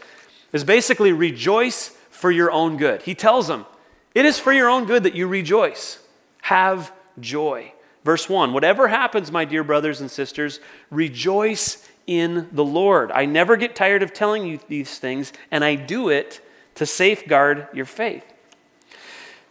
is 0.52 0.64
basically 0.64 1.12
rejoice 1.12 1.88
for 2.10 2.30
your 2.30 2.50
own 2.50 2.76
good. 2.76 3.02
He 3.02 3.14
tells 3.14 3.48
them, 3.48 3.66
It 4.14 4.24
is 4.24 4.38
for 4.38 4.52
your 4.52 4.68
own 4.68 4.84
good 4.84 5.02
that 5.04 5.14
you 5.14 5.26
rejoice. 5.26 5.98
Have 6.42 6.92
joy. 7.18 7.72
Verse 8.04 8.28
1 8.28 8.52
Whatever 8.52 8.88
happens, 8.88 9.32
my 9.32 9.44
dear 9.44 9.64
brothers 9.64 10.00
and 10.00 10.10
sisters, 10.10 10.60
rejoice 10.90 11.88
in 12.06 12.48
the 12.52 12.64
Lord. 12.64 13.12
I 13.12 13.26
never 13.26 13.56
get 13.56 13.76
tired 13.76 14.02
of 14.02 14.12
telling 14.12 14.46
you 14.46 14.58
these 14.68 14.98
things, 14.98 15.32
and 15.50 15.64
I 15.64 15.76
do 15.76 16.08
it 16.08 16.40
to 16.74 16.86
safeguard 16.86 17.68
your 17.72 17.84
faith. 17.84 18.31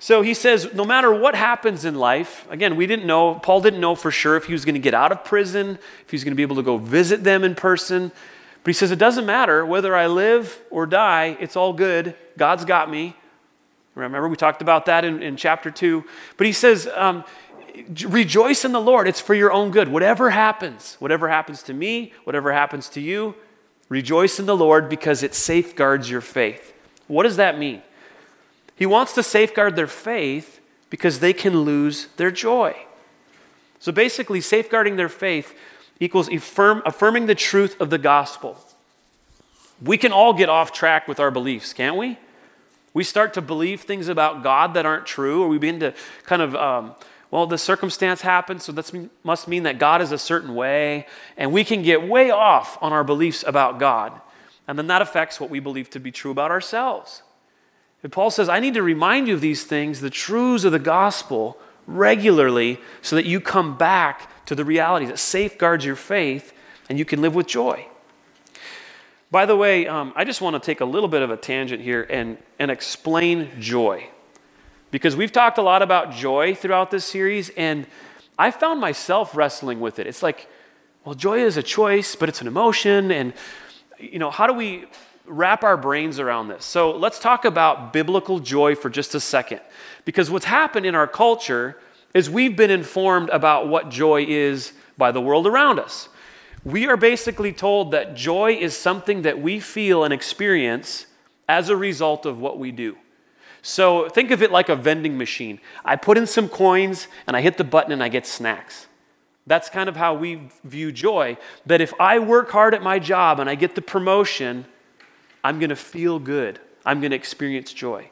So 0.02 0.24
he 0.24 0.34
says, 0.34 0.74
no 0.74 0.84
matter 0.84 1.14
what 1.14 1.36
happens 1.36 1.86
in 1.86 1.94
life, 1.94 2.48
again, 2.50 2.76
we 2.76 2.88
didn't 2.88 3.06
know, 3.06 3.36
Paul 3.36 3.62
didn't 3.62 3.80
know 3.80 3.94
for 3.94 4.10
sure 4.10 4.36
if 4.36 4.46
he 4.46 4.52
was 4.52 4.66
going 4.66 4.74
to 4.74 4.82
get 4.82 4.96
out 4.96 5.12
of 5.12 5.24
prison, 5.24 5.78
if 6.02 6.10
he 6.10 6.16
was 6.16 6.24
going 6.24 6.32
to 6.32 6.36
be 6.36 6.42
able 6.42 6.56
to 6.56 6.64
go 6.64 6.78
visit 6.78 7.24
them 7.24 7.44
in 7.44 7.54
person. 7.54 8.12
But 8.64 8.70
he 8.70 8.74
says, 8.74 8.90
it 8.90 8.98
doesn't 8.98 9.28
matter 9.28 9.64
whether 9.64 9.96
I 9.96 10.08
live 10.08 10.60
or 10.72 10.88
die, 10.88 11.38
it's 11.40 11.56
all 11.56 11.72
good. 11.72 12.16
God's 12.36 12.66
got 12.66 12.90
me. 12.90 13.16
Remember, 13.94 14.28
we 14.28 14.36
talked 14.36 14.64
about 14.64 14.88
that 14.88 15.06
in, 15.06 15.22
in 15.22 15.36
chapter 15.36 15.70
2. 15.70 16.04
But 16.36 16.48
he 16.48 16.54
says, 16.54 16.90
um, 16.96 17.24
rejoice 18.06 18.66
in 18.66 18.72
the 18.72 18.82
Lord. 18.82 19.08
It's 19.08 19.22
for 19.22 19.36
your 19.36 19.52
own 19.52 19.70
good. 19.70 19.88
Whatever 19.88 20.32
happens, 20.32 20.96
whatever 20.98 21.30
happens 21.30 21.62
to 21.62 21.76
me, 21.76 22.12
whatever 22.24 22.52
happens 22.54 22.90
to 22.90 23.02
you, 23.02 23.36
rejoice 23.88 24.40
in 24.40 24.48
the 24.48 24.58
Lord 24.58 24.90
because 24.90 25.22
it 25.22 25.36
safeguards 25.36 26.10
your 26.10 26.22
faith. 26.22 26.74
What 27.06 27.22
does 27.22 27.36
that 27.36 27.60
mean? 27.60 27.84
He 28.82 28.88
wants 28.88 29.14
to 29.14 29.22
safeguard 29.22 29.76
their 29.76 29.86
faith 29.86 30.60
because 30.90 31.20
they 31.20 31.34
can 31.34 31.60
lose 31.60 32.08
their 32.18 32.32
joy. 32.32 32.76
So 33.78 33.92
basically, 33.92 34.42
safeguarding 34.42 34.96
their 34.96 35.08
faith 35.08 35.54
equals 36.00 36.28
affirm, 36.28 36.82
affirming 36.84 37.28
the 37.28 37.36
truth 37.36 37.80
of 37.80 37.92
the 37.92 38.00
gospel. 38.00 38.58
We 39.84 40.00
can 40.00 40.12
all 40.12 40.34
get 40.34 40.50
off 40.50 40.72
track 40.72 41.08
with 41.08 41.20
our 41.20 41.30
beliefs, 41.30 41.74
can't 41.74 41.96
we? 41.96 42.18
We 42.92 43.04
start 43.04 43.36
to 43.36 43.42
believe 43.44 43.82
things 43.82 44.08
about 44.08 44.42
God 44.42 44.74
that 44.74 44.84
aren't 44.84 45.06
true, 45.06 45.44
or 45.44 45.48
we 45.48 45.60
begin 45.60 45.80
to 45.82 45.94
kind 46.24 46.42
of, 46.42 46.56
um, 46.56 46.96
well, 47.30 47.46
the 47.46 47.60
circumstance 47.60 48.22
happened, 48.22 48.64
so 48.64 48.72
that 48.72 49.10
must 49.24 49.48
mean 49.48 49.62
that 49.62 49.78
God 49.78 50.02
is 50.02 50.12
a 50.12 50.18
certain 50.18 50.56
way, 50.56 51.06
and 51.38 51.52
we 51.52 51.64
can 51.64 51.84
get 51.84 52.02
way 52.02 52.32
off 52.32 52.80
on 52.82 52.94
our 52.94 53.04
beliefs 53.04 53.44
about 53.46 53.78
God. 53.78 54.20
And 54.68 54.76
then 54.76 54.88
that 54.88 55.04
affects 55.04 55.40
what 55.40 55.52
we 55.52 55.60
believe 55.60 55.92
to 55.92 56.00
be 56.00 56.12
true 56.12 56.32
about 56.32 56.50
ourselves. 56.50 57.22
And 58.04 58.12
Paul 58.12 58.32
says, 58.32 58.50
I 58.50 58.60
need 58.60 58.74
to 58.74 58.84
remind 58.84 59.28
you 59.28 59.36
of 59.36 59.42
these 59.42 59.64
things, 59.64 60.02
the 60.02 60.10
truths 60.10 60.64
of 60.64 60.72
the 60.72 60.80
gospel, 60.80 61.58
regularly, 61.86 62.80
so 63.02 63.16
that 63.16 63.26
you 63.26 63.40
come 63.40 63.78
back 63.78 64.46
to 64.46 64.56
the 64.56 64.66
reality 64.66 65.06
that 65.06 65.20
safeguards 65.20 65.86
your 65.86 65.96
faith 65.96 66.54
and 66.90 66.98
you 66.98 67.06
can 67.06 67.22
live 67.22 67.36
with 67.36 67.48
joy. 67.48 67.86
By 69.30 69.46
the 69.46 69.56
way, 69.56 69.88
um, 69.88 70.12
I 70.16 70.26
just 70.26 70.42
want 70.42 70.56
to 70.56 70.60
take 70.60 70.82
a 70.82 70.86
little 70.86 71.08
bit 71.08 71.22
of 71.22 71.32
a 71.32 71.38
tangent 71.38 71.82
here 71.82 72.06
and, 72.10 72.38
and 72.60 72.70
explain 72.70 73.50
joy. 73.60 74.10
Because 74.92 75.16
we've 75.16 75.32
talked 75.32 75.58
a 75.58 75.62
lot 75.62 75.82
about 75.82 76.12
joy 76.12 76.54
throughout 76.54 76.92
this 76.92 77.06
series, 77.06 77.50
and 77.52 77.88
I 78.38 78.52
found 78.52 78.82
myself 78.82 79.38
wrestling 79.38 79.80
with 79.80 80.00
it. 80.00 80.08
It's 80.08 80.22
like, 80.22 80.50
well, 81.06 81.16
joy 81.16 81.40
is 81.40 81.56
a 81.56 81.64
choice, 81.64 82.16
but 82.16 82.28
it's 82.28 82.42
an 82.42 82.48
emotion. 82.48 83.10
And, 83.10 83.34
you 83.98 84.20
know, 84.20 84.32
how 84.32 84.48
do 84.48 84.54
we 84.54 84.86
wrap 85.26 85.64
our 85.64 85.78
brains 85.78 86.20
around 86.20 86.48
this? 86.48 86.66
So 86.66 86.92
let's 86.92 87.20
talk 87.20 87.46
about 87.46 87.94
biblical 87.94 88.40
joy 88.40 88.76
for 88.76 88.90
just 88.90 89.16
a 89.16 89.20
second. 89.20 89.62
Because 90.06 90.30
what's 90.30 90.46
happened 90.46 90.86
in 90.86 90.96
our 90.96 91.08
culture 91.08 91.78
is 92.14 92.30
we've 92.30 92.56
been 92.56 92.72
informed 92.72 93.30
about 93.30 93.68
what 93.68 93.90
joy 93.90 94.26
is 94.28 94.74
by 94.98 95.12
the 95.12 95.22
world 95.22 95.48
around 95.48 95.80
us. 95.80 96.10
We 96.64 96.88
are 96.88 96.98
basically 96.98 97.54
told 97.54 97.92
that 97.92 98.16
joy 98.16 98.54
is 98.54 98.76
something 98.76 99.24
that 99.24 99.42
we 99.42 99.60
feel 99.60 100.04
and 100.04 100.14
experience 100.14 101.08
as 101.50 101.70
a 101.70 101.76
result 101.76 102.26
of 102.26 102.40
what 102.40 102.60
we 102.60 102.72
do. 102.72 102.98
So 103.62 104.10
think 104.10 104.32
of 104.32 104.42
it 104.42 104.52
like 104.52 104.70
a 104.70 104.76
vending 104.76 105.18
machine. 105.18 105.60
I 105.86 105.96
put 105.96 106.18
in 106.18 106.28
some 106.28 106.50
coins 106.50 107.08
and 107.28 107.36
I 107.36 107.42
hit 107.42 107.58
the 107.58 107.64
button 107.64 107.92
and 107.92 108.04
I 108.04 108.10
get 108.10 108.26
snacks. 108.26 108.88
That's 109.48 109.70
kind 109.70 109.90
of 109.90 109.96
how 109.96 110.14
we 110.14 110.50
view 110.64 110.92
joy. 110.92 111.38
That 111.66 111.82
if 111.82 111.94
I 112.00 112.20
work 112.20 112.52
hard 112.52 112.74
at 112.74 112.84
my 112.84 113.00
job 113.00 113.40
and 113.40 113.50
I 113.50 113.56
get 113.56 113.76
the 113.76 113.82
promotion, 113.82 114.66
I'm 115.44 115.60
going 115.60 115.70
to 115.70 115.76
feel 115.76 116.20
good. 116.20 116.60
I'm 116.86 117.00
going 117.00 117.12
to 117.12 117.18
experience 117.18 117.74
joy. 117.74 118.10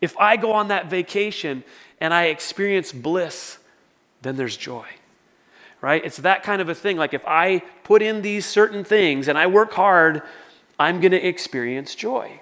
If 0.00 0.16
I 0.18 0.36
go 0.36 0.52
on 0.52 0.68
that 0.68 0.88
vacation 0.88 1.64
and 2.00 2.12
I 2.14 2.26
experience 2.26 2.92
bliss, 2.92 3.58
then 4.22 4.36
there's 4.36 4.56
joy 4.56 4.86
right? 5.80 6.04
It's 6.04 6.18
that 6.18 6.42
kind 6.42 6.60
of 6.60 6.68
a 6.68 6.74
thing. 6.74 6.96
Like 6.96 7.14
if 7.14 7.24
I 7.26 7.60
put 7.84 8.02
in 8.02 8.22
these 8.22 8.46
certain 8.46 8.84
things 8.84 9.28
and 9.28 9.38
I 9.38 9.46
work 9.46 9.72
hard, 9.72 10.22
I'm 10.78 11.00
going 11.00 11.12
to 11.12 11.26
experience 11.26 11.94
joy. 11.94 12.40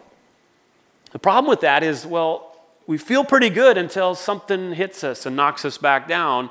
The 1.12 1.18
problem 1.18 1.48
with 1.48 1.60
that 1.60 1.82
is, 1.82 2.06
well, 2.06 2.56
we 2.86 2.98
feel 2.98 3.24
pretty 3.24 3.50
good 3.50 3.76
until 3.78 4.14
something 4.14 4.72
hits 4.74 5.04
us 5.04 5.26
and 5.26 5.36
knocks 5.36 5.64
us 5.64 5.78
back 5.78 6.08
down, 6.08 6.50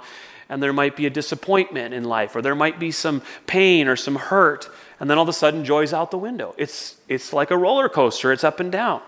and 0.49 0.61
there 0.61 0.73
might 0.73 0.95
be 0.95 1.05
a 1.05 1.09
disappointment 1.09 1.93
in 1.93 2.03
life, 2.03 2.35
or 2.35 2.41
there 2.41 2.55
might 2.55 2.79
be 2.79 2.91
some 2.91 3.21
pain 3.47 3.87
or 3.87 3.95
some 3.95 4.15
hurt, 4.15 4.69
and 4.99 5.09
then 5.09 5.17
all 5.17 5.23
of 5.23 5.29
a 5.29 5.33
sudden 5.33 5.63
joy's 5.63 5.93
out 5.93 6.11
the 6.11 6.17
window. 6.17 6.55
It's, 6.57 6.97
it's 7.07 7.33
like 7.33 7.51
a 7.51 7.57
roller 7.57 7.89
coaster, 7.89 8.31
it's 8.31 8.43
up 8.43 8.59
and 8.59 8.71
down. 8.71 9.01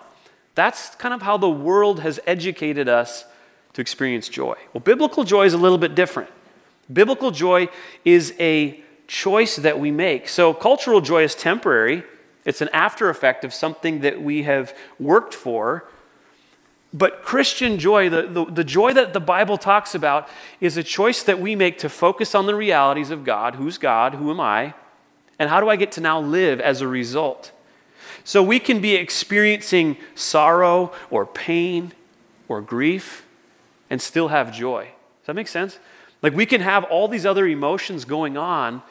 That's 0.55 0.95
kind 0.95 1.13
of 1.13 1.21
how 1.21 1.37
the 1.37 1.49
world 1.49 2.01
has 2.01 2.19
educated 2.27 2.89
us 2.89 3.25
to 3.73 3.81
experience 3.81 4.29
joy. 4.29 4.55
Well, 4.73 4.81
biblical 4.81 5.23
joy 5.23 5.45
is 5.45 5.53
a 5.53 5.57
little 5.57 5.77
bit 5.77 5.95
different. 5.95 6.29
Biblical 6.91 7.31
joy 7.31 7.69
is 8.03 8.33
a 8.39 8.83
choice 9.07 9.55
that 9.57 9.79
we 9.79 9.91
make. 9.91 10.27
So, 10.27 10.53
cultural 10.53 11.01
joy 11.01 11.23
is 11.23 11.35
temporary, 11.35 12.03
it's 12.45 12.61
an 12.61 12.69
after 12.73 13.09
effect 13.09 13.43
of 13.43 13.53
something 13.53 14.01
that 14.01 14.21
we 14.21 14.43
have 14.43 14.75
worked 14.99 15.33
for. 15.33 15.87
But 16.91 17.21
Christian 17.21 17.77
joy, 17.77 18.09
the, 18.09 18.23
the, 18.23 18.45
the, 18.45 18.63
joy 18.63 18.93
that 18.93 19.13
the 19.13 19.19
Bible 19.19 19.57
talks 19.57 19.93
about, 19.93 20.27
is 20.59 20.75
a 20.75 20.83
choice 20.83 21.21
that 21.23 21.39
we 21.39 21.55
make 21.55 21.77
to 21.79 21.89
focus 21.89 22.33
on 22.33 22.47
the 22.47 22.55
realities 22.55 23.11
of 23.11 23.23
God. 23.23 23.55
Who's 23.55 23.77
God? 23.77 24.15
Who 24.15 24.31
am 24.31 24.39
I? 24.39 24.73
And 25.39 25.49
how 25.49 25.61
do 25.61 25.69
I 25.69 25.77
get 25.77 25.93
to 25.93 26.01
now 26.01 26.19
live 26.19 26.59
as 26.59 26.81
a 26.81 26.87
result? 26.87 27.51
So 28.23 28.43
we 28.43 28.59
can 28.59 28.81
be 28.81 28.95
experiencing 28.95 29.97
sorrow 30.13 30.91
or 31.09 31.25
pain 31.25 31.93
or 32.47 32.61
grief 32.61 33.25
and 33.89 34.01
still 34.01 34.27
have 34.27 34.53
joy. 34.53 34.83
Does 34.83 35.27
that 35.27 35.35
make 35.35 35.47
sense? 35.47 35.79
Like 36.21 36.33
we 36.33 36.45
can 36.45 36.61
have 36.61 36.83
all 36.85 37.07
these 37.07 37.25
other 37.25 37.47
emotions 37.47 38.05
going 38.05 38.37
on 38.37 38.83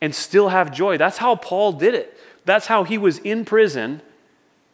and 0.00 0.14
still 0.14 0.48
have 0.48 0.72
joy. 0.72 0.96
That's 0.96 1.18
how 1.18 1.36
Paul 1.36 1.72
did 1.72 1.94
it. 1.94 2.18
That's 2.44 2.66
how 2.66 2.84
he 2.84 2.96
was 2.96 3.18
in 3.18 3.44
prison 3.44 4.00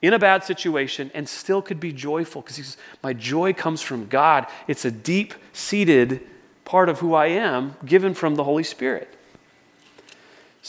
in 0.03 0.13
a 0.13 0.19
bad 0.19 0.45
situation 0.45 1.11
and 1.15 1.29
still 1.29 1.63
could 1.63 1.81
be 1.81 1.93
joyful 1.93 2.43
because 2.43 2.57
he 2.57 2.63
says, 2.63 2.77
My 3.03 3.13
joy 3.13 3.53
comes 3.53 3.81
from 3.81 4.09
God. 4.09 4.47
It's 4.67 4.85
a 4.85 4.91
deep 4.91 5.33
seated 5.53 6.21
part 6.65 6.89
of 6.89 6.99
who 6.99 7.15
I 7.15 7.27
am, 7.27 7.77
given 7.85 8.13
from 8.15 8.35
the 8.35 8.45
Holy 8.45 8.63
Spirit. 8.65 9.09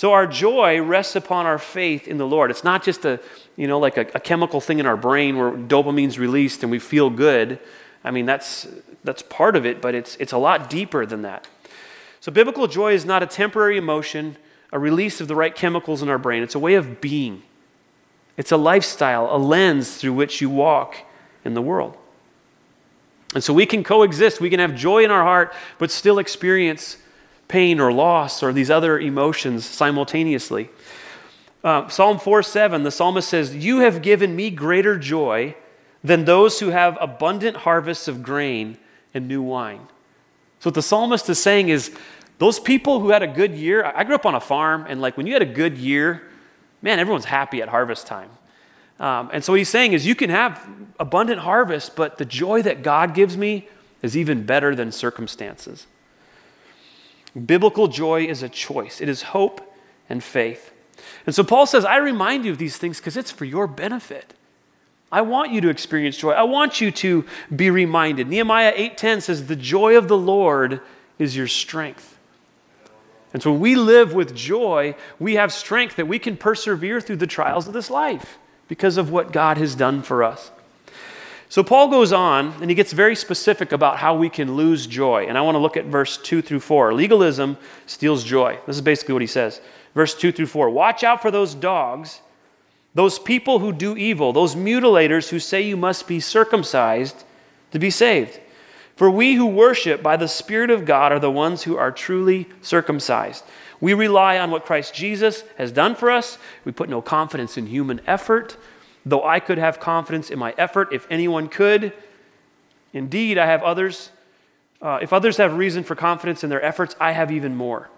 So 0.04 0.12
our 0.12 0.28
joy 0.28 0.82
rests 0.82 1.16
upon 1.16 1.46
our 1.46 1.58
faith 1.58 2.10
in 2.10 2.18
the 2.18 2.28
Lord. 2.28 2.52
It's 2.52 2.66
not 2.66 2.84
just 2.84 3.06
a, 3.06 3.22
you 3.56 3.68
know, 3.68 3.80
like 3.80 3.96
a, 3.96 4.02
a 4.14 4.20
chemical 4.20 4.60
thing 4.60 4.80
in 4.80 4.86
our 4.86 4.98
brain 4.98 5.38
where 5.38 5.52
dopamine's 5.52 6.20
released 6.20 6.62
and 6.62 6.70
we 6.70 6.78
feel 6.78 7.10
good. 7.10 7.58
I 8.04 8.12
mean, 8.12 8.26
that's, 8.26 8.68
that's 9.06 9.22
part 9.22 9.56
of 9.56 9.66
it, 9.66 9.82
but 9.82 9.96
it's, 9.96 10.18
it's 10.18 10.34
a 10.34 10.38
lot 10.38 10.70
deeper 10.70 11.06
than 11.06 11.22
that. 11.22 11.48
So, 12.20 12.34
biblical 12.34 12.68
joy 12.68 12.92
is 12.92 13.06
not 13.06 13.24
a 13.24 13.26
temporary 13.26 13.78
emotion, 13.78 14.36
a 14.74 14.78
release 14.78 15.22
of 15.22 15.30
the 15.30 15.38
right 15.38 15.56
chemicals 15.56 16.02
in 16.02 16.10
our 16.10 16.18
brain. 16.18 16.44
It's 16.44 16.56
a 16.56 16.60
way 16.60 16.74
of 16.74 17.00
being, 17.00 17.42
it's 18.36 18.52
a 18.52 18.58
lifestyle, 18.58 19.34
a 19.34 19.38
lens 19.38 19.96
through 19.96 20.16
which 20.16 20.42
you 20.42 20.50
walk 20.50 20.98
in 21.46 21.54
the 21.54 21.62
world. 21.62 21.96
And 23.34 23.42
so 23.42 23.54
we 23.54 23.66
can 23.66 23.86
coexist. 23.86 24.42
We 24.42 24.50
can 24.50 24.60
have 24.60 24.76
joy 24.76 25.06
in 25.06 25.12
our 25.12 25.24
heart, 25.24 25.54
but 25.78 25.92
still 25.92 26.20
experience 26.20 26.98
pain 27.54 27.80
or 27.80 27.94
loss 27.94 28.42
or 28.42 28.52
these 28.52 28.72
other 28.72 29.00
emotions 29.00 29.64
simultaneously. 29.64 30.70
Uh, 31.64 31.88
Psalm 31.88 32.18
4 32.18 32.42
7, 32.42 32.82
the 32.82 32.90
psalmist 32.90 33.30
says, 33.30 33.56
You 33.56 33.82
have 33.82 34.02
given 34.02 34.36
me 34.36 34.50
greater 34.50 34.98
joy 34.98 35.56
than 36.04 36.26
those 36.26 36.60
who 36.60 36.70
have 36.70 36.98
abundant 37.00 37.58
harvests 37.58 38.08
of 38.08 38.24
grain 38.24 38.80
and 39.14 39.28
new 39.28 39.44
wine. 39.44 39.82
So, 40.62 40.70
what 40.70 40.74
the 40.74 40.82
psalmist 40.82 41.30
is 41.30 41.40
saying 41.40 41.70
is, 41.70 41.92
those 42.40 42.60
people 42.60 43.00
who 43.00 43.12
had 43.12 43.22
a 43.22 43.28
good 43.28 43.54
year, 43.54 43.86
I 43.86 44.04
grew 44.04 44.16
up 44.16 44.26
on 44.26 44.34
a 44.34 44.42
farm, 44.42 44.88
and 44.90 45.00
like 45.00 45.16
when 45.16 45.28
you 45.28 45.34
had 45.34 45.44
a 45.44 45.54
good 45.62 45.78
year, 45.78 46.24
man, 46.82 46.98
everyone's 46.98 47.26
happy 47.26 47.62
at 47.62 47.70
harvest 47.70 48.08
time. 48.08 48.32
Um, 49.00 49.30
and 49.32 49.44
so, 49.44 49.54
what 49.54 49.60
he's 49.60 49.70
saying 49.70 49.94
is, 49.94 50.08
you 50.08 50.16
can 50.16 50.32
have 50.32 50.60
abundant 51.00 51.42
harvest, 51.42 51.96
but 51.96 52.18
the 52.18 52.26
joy 52.26 52.64
that 52.64 52.82
God 52.82 53.14
gives 53.14 53.38
me 53.38 53.70
is 54.02 54.18
even 54.18 54.44
better 54.44 54.74
than 54.74 54.92
circumstances. 54.92 55.86
Biblical 57.34 57.88
joy 57.88 58.26
is 58.26 58.44
a 58.44 58.50
choice, 58.50 59.02
it 59.02 59.10
is 59.10 59.24
hope 59.24 59.76
and 60.10 60.24
faith. 60.24 60.72
And 61.26 61.34
so, 61.34 61.44
Paul 61.44 61.66
says, 61.66 61.86
I 61.86 61.98
remind 61.98 62.46
you 62.46 62.52
of 62.52 62.58
these 62.58 62.78
things 62.78 63.00
because 63.00 63.18
it's 63.18 63.32
for 63.32 63.46
your 63.46 63.68
benefit. 63.68 64.34
I 65.12 65.22
want 65.22 65.52
you 65.52 65.62
to 65.62 65.70
experience 65.70 66.18
joy. 66.18 66.32
I 66.32 66.42
want 66.42 66.82
you 66.82 66.90
to 66.92 67.24
be 67.56 67.70
reminded. 67.70 68.28
Nehemiah 68.28 68.74
8:10 68.76 69.22
says 69.22 69.46
the 69.46 69.56
joy 69.56 69.96
of 69.96 70.08
the 70.08 70.18
Lord 70.18 70.82
is 71.20 71.38
your 71.38 71.48
strength. 71.48 72.18
And 73.32 73.42
so 73.42 73.52
when 73.52 73.62
we 73.62 73.76
live 73.76 74.14
with 74.14 74.36
joy, 74.36 74.96
we 75.20 75.36
have 75.36 75.54
strength 75.54 75.96
that 75.98 76.08
we 76.08 76.18
can 76.18 76.36
persevere 76.36 77.00
through 77.00 77.18
the 77.18 77.28
trials 77.28 77.68
of 77.68 77.74
this 77.74 77.92
life 77.92 78.40
because 78.68 78.98
of 78.98 79.12
what 79.12 79.32
God 79.32 79.58
has 79.58 79.76
done 79.76 80.02
for 80.02 80.24
us. 80.24 80.52
So 81.54 81.64
Paul 81.64 81.88
goes 81.88 82.12
on 82.12 82.52
and 82.62 82.72
he 82.72 82.74
gets 82.74 82.94
very 82.94 83.16
specific 83.16 83.74
about 83.74 83.98
how 83.98 84.16
we 84.16 84.28
can 84.28 84.56
lose 84.56 84.88
joy. 84.88 85.28
And 85.28 85.38
I 85.38 85.42
want 85.42 85.54
to 85.54 85.60
look 85.60 85.78
at 85.78 85.86
verse 85.86 86.18
2 86.18 86.42
through 86.42 86.62
4. 86.62 86.96
Legalism 86.96 87.58
steals 87.86 88.24
joy. 88.24 88.58
This 88.66 88.76
is 88.78 88.82
basically 88.82 89.14
what 89.14 89.22
he 89.22 89.28
says. 89.28 89.62
Verse 89.94 90.16
2 90.16 90.32
through 90.32 90.48
4. 90.48 90.72
Watch 90.72 91.04
out 91.04 91.22
for 91.22 91.30
those 91.30 91.54
dogs 91.54 92.22
those 92.96 93.20
people 93.20 93.60
who 93.60 93.72
do 93.72 93.96
evil, 93.96 94.34
those 94.34 94.56
mutilators 94.56 95.30
who 95.30 95.38
say 95.38 95.62
you 95.62 95.78
must 95.78 96.08
be 96.08 96.20
circumcised 96.20 97.24
to 97.70 97.78
be 97.78 97.92
saved. 97.92 98.40
For 98.96 99.12
we 99.12 99.36
who 99.36 99.46
worship 99.46 100.02
by 100.02 100.18
the 100.18 100.28
Spirit 100.28 100.72
of 100.72 100.86
God 100.86 101.12
are 101.12 101.20
the 101.20 101.30
ones 101.30 101.62
who 101.62 101.78
are 101.78 101.92
truly 101.92 102.50
circumcised. 102.64 103.44
We 103.80 103.94
rely 103.94 104.40
on 104.40 104.50
what 104.50 104.66
Christ 104.66 104.96
Jesus 104.96 105.44
has 105.60 105.72
done 105.72 105.94
for 105.94 106.10
us. 106.10 106.40
We 106.66 106.72
put 106.72 106.90
no 106.90 107.04
confidence 107.04 107.60
in 107.60 107.68
human 107.68 108.02
effort, 108.08 108.58
though 109.06 109.24
I 109.24 109.40
could 109.40 109.58
have 109.58 109.80
confidence 109.80 110.30
in 110.30 110.40
my 110.40 110.54
effort 110.58 110.94
if 110.94 111.08
anyone 111.10 111.50
could. 111.50 111.94
Indeed, 112.94 113.38
I 113.38 113.46
have 113.46 113.64
others. 113.64 114.12
Uh, 114.82 115.00
if 115.02 115.14
others 115.14 115.38
have 115.38 115.54
reason 115.58 115.84
for 115.84 115.96
confidence 115.96 116.44
in 116.44 116.50
their 116.50 116.64
efforts, 116.64 116.96
I 117.00 117.12
have 117.12 117.32
even 117.32 117.56
more. 117.56 117.90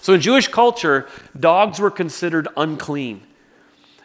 So 0.00 0.14
in 0.14 0.20
Jewish 0.20 0.48
culture, 0.48 1.06
dogs 1.38 1.78
were 1.78 1.90
considered 1.90 2.48
unclean. 2.56 3.22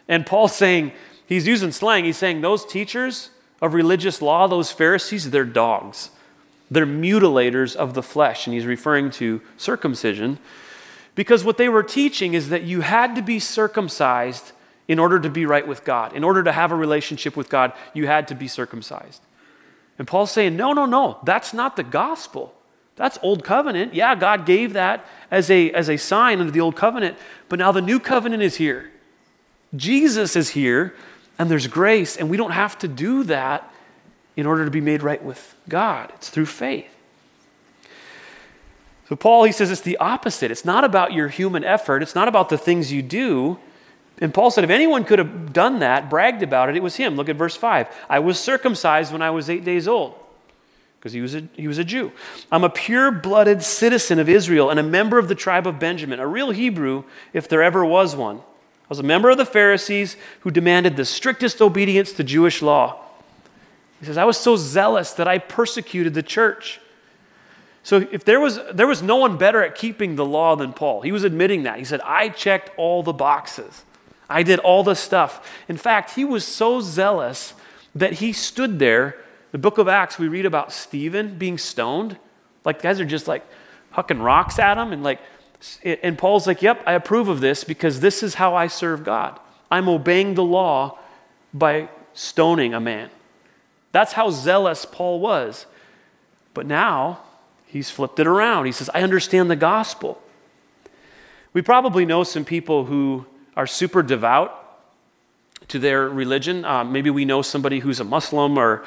And 0.06 0.24
Paul's 0.24 0.54
saying, 0.54 0.92
he's 1.26 1.46
using 1.46 1.72
slang, 1.72 2.04
he's 2.04 2.16
saying 2.16 2.40
those 2.40 2.64
teachers 2.64 3.30
of 3.60 3.74
religious 3.74 4.22
law, 4.22 4.46
those 4.46 4.70
Pharisees, 4.70 5.30
they're 5.30 5.44
dogs. 5.44 6.10
They're 6.70 6.86
mutilators 6.86 7.74
of 7.74 7.94
the 7.94 8.02
flesh. 8.02 8.46
And 8.46 8.54
he's 8.54 8.66
referring 8.66 9.10
to 9.12 9.40
circumcision 9.56 10.38
Because 11.14 11.42
what 11.42 11.56
they 11.56 11.68
were 11.68 11.82
teaching 11.82 12.34
is 12.34 12.48
that 12.50 12.62
you 12.62 12.82
had 12.82 13.16
to 13.16 13.22
be 13.22 13.40
circumcised 13.40 14.52
in 14.88 14.98
order 14.98 15.20
to 15.20 15.28
be 15.28 15.44
right 15.44 15.68
with 15.68 15.84
God. 15.84 16.14
In 16.14 16.24
order 16.24 16.42
to 16.42 16.50
have 16.50 16.72
a 16.72 16.74
relationship 16.74 17.36
with 17.36 17.50
God, 17.50 17.72
you 17.92 18.06
had 18.06 18.26
to 18.28 18.34
be 18.34 18.48
circumcised. 18.48 19.20
And 19.98 20.08
Paul's 20.08 20.32
saying, 20.32 20.56
no, 20.56 20.72
no, 20.72 20.86
no, 20.86 21.18
that's 21.24 21.52
not 21.52 21.76
the 21.76 21.84
gospel. 21.84 22.54
That's 22.96 23.18
old 23.22 23.44
covenant. 23.44 23.94
Yeah, 23.94 24.14
God 24.16 24.46
gave 24.46 24.72
that 24.72 25.04
as 25.30 25.50
a, 25.50 25.70
as 25.72 25.88
a 25.88 25.96
sign 25.98 26.40
under 26.40 26.50
the 26.50 26.60
old 26.60 26.74
covenant, 26.74 27.16
but 27.48 27.58
now 27.58 27.70
the 27.70 27.82
new 27.82 28.00
covenant 28.00 28.42
is 28.42 28.56
here. 28.56 28.90
Jesus 29.76 30.34
is 30.34 30.50
here, 30.50 30.94
and 31.38 31.50
there's 31.50 31.66
grace, 31.66 32.16
and 32.16 32.30
we 32.30 32.36
don't 32.36 32.52
have 32.52 32.78
to 32.78 32.88
do 32.88 33.22
that 33.24 33.70
in 34.36 34.46
order 34.46 34.64
to 34.64 34.70
be 34.70 34.80
made 34.80 35.02
right 35.02 35.22
with 35.22 35.54
God. 35.68 36.10
It's 36.14 36.30
through 36.30 36.46
faith. 36.46 36.88
So, 39.08 39.16
Paul, 39.16 39.44
he 39.44 39.52
says 39.52 39.70
it's 39.70 39.80
the 39.80 39.96
opposite. 39.98 40.50
It's 40.50 40.64
not 40.64 40.84
about 40.84 41.12
your 41.12 41.28
human 41.28 41.64
effort, 41.64 42.02
it's 42.02 42.14
not 42.14 42.28
about 42.28 42.48
the 42.48 42.58
things 42.58 42.92
you 42.92 43.02
do. 43.02 43.58
And 44.20 44.34
Paul 44.34 44.50
said, 44.50 44.64
if 44.64 44.70
anyone 44.70 45.04
could 45.04 45.18
have 45.18 45.52
done 45.52 45.78
that, 45.78 46.10
bragged 46.10 46.42
about 46.42 46.68
it, 46.68 46.76
it 46.76 46.82
was 46.82 46.96
him. 46.96 47.14
Look 47.16 47.28
at 47.28 47.36
verse 47.36 47.54
5. 47.54 47.88
I 48.08 48.18
was 48.18 48.38
circumcised 48.38 49.12
when 49.12 49.22
I 49.22 49.30
was 49.30 49.48
eight 49.48 49.64
days 49.64 49.86
old, 49.86 50.14
because 50.98 51.12
he 51.12 51.20
was 51.20 51.34
a, 51.36 51.48
he 51.54 51.68
was 51.68 51.78
a 51.78 51.84
Jew. 51.84 52.10
I'm 52.50 52.64
a 52.64 52.70
pure 52.70 53.12
blooded 53.12 53.62
citizen 53.62 54.18
of 54.18 54.28
Israel 54.28 54.70
and 54.70 54.80
a 54.80 54.82
member 54.82 55.18
of 55.18 55.28
the 55.28 55.36
tribe 55.36 55.66
of 55.66 55.78
Benjamin, 55.78 56.18
a 56.18 56.26
real 56.26 56.50
Hebrew, 56.50 57.04
if 57.32 57.48
there 57.48 57.62
ever 57.62 57.84
was 57.84 58.16
one. 58.16 58.38
I 58.38 58.88
was 58.88 58.98
a 58.98 59.04
member 59.04 59.30
of 59.30 59.36
the 59.36 59.46
Pharisees 59.46 60.16
who 60.40 60.50
demanded 60.50 60.96
the 60.96 61.04
strictest 61.04 61.60
obedience 61.60 62.12
to 62.14 62.24
Jewish 62.24 62.62
law. 62.62 63.04
He 64.00 64.06
says, 64.06 64.16
I 64.16 64.24
was 64.24 64.36
so 64.36 64.56
zealous 64.56 65.12
that 65.12 65.28
I 65.28 65.38
persecuted 65.38 66.14
the 66.14 66.22
church. 66.22 66.80
So 67.82 68.06
if 68.12 68.24
there 68.24 68.40
was 68.40 68.60
there 68.72 68.86
was 68.86 69.02
no 69.02 69.16
one 69.16 69.38
better 69.38 69.62
at 69.62 69.74
keeping 69.74 70.16
the 70.16 70.24
law 70.24 70.56
than 70.56 70.72
Paul. 70.72 71.00
He 71.00 71.12
was 71.12 71.24
admitting 71.24 71.62
that. 71.62 71.78
He 71.78 71.84
said, 71.84 72.00
"I 72.02 72.28
checked 72.28 72.70
all 72.76 73.02
the 73.02 73.12
boxes. 73.12 73.84
I 74.28 74.42
did 74.42 74.58
all 74.60 74.82
the 74.82 74.94
stuff." 74.94 75.46
In 75.68 75.76
fact, 75.76 76.14
he 76.14 76.24
was 76.24 76.44
so 76.44 76.80
zealous 76.80 77.54
that 77.94 78.14
he 78.14 78.32
stood 78.32 78.78
there. 78.78 79.16
The 79.52 79.58
book 79.58 79.78
of 79.78 79.88
Acts, 79.88 80.18
we 80.18 80.28
read 80.28 80.46
about 80.46 80.72
Stephen 80.72 81.38
being 81.38 81.58
stoned. 81.58 82.16
Like 82.64 82.82
guys 82.82 83.00
are 83.00 83.04
just 83.04 83.28
like 83.28 83.44
hucking 83.94 84.22
rocks 84.22 84.58
at 84.58 84.76
him 84.76 84.92
and 84.92 85.02
like 85.02 85.20
and 85.82 86.16
Paul's 86.16 86.46
like, 86.46 86.62
"Yep, 86.62 86.82
I 86.86 86.92
approve 86.92 87.28
of 87.28 87.40
this 87.40 87.64
because 87.64 88.00
this 88.00 88.22
is 88.22 88.34
how 88.34 88.54
I 88.54 88.68
serve 88.68 89.04
God. 89.04 89.40
I'm 89.70 89.88
obeying 89.88 90.34
the 90.34 90.44
law 90.44 90.98
by 91.52 91.88
stoning 92.14 92.74
a 92.74 92.80
man." 92.80 93.10
That's 93.90 94.12
how 94.12 94.30
zealous 94.30 94.84
Paul 94.84 95.18
was. 95.18 95.66
But 96.54 96.66
now 96.66 97.20
He's 97.68 97.90
flipped 97.90 98.18
it 98.18 98.26
around. 98.26 98.64
He 98.64 98.72
says, 98.72 98.88
I 98.94 99.02
understand 99.02 99.50
the 99.50 99.56
gospel. 99.56 100.20
We 101.52 101.60
probably 101.60 102.06
know 102.06 102.24
some 102.24 102.44
people 102.44 102.86
who 102.86 103.26
are 103.58 103.66
super 103.66 104.04
devout 104.04 104.50
to 105.66 105.80
their 105.80 106.08
religion. 106.08 106.64
Uh, 106.64 106.84
maybe 106.84 107.10
we 107.10 107.24
know 107.24 107.42
somebody 107.42 107.80
who's 107.80 107.98
a 107.98 108.04
Muslim 108.04 108.56
or 108.56 108.84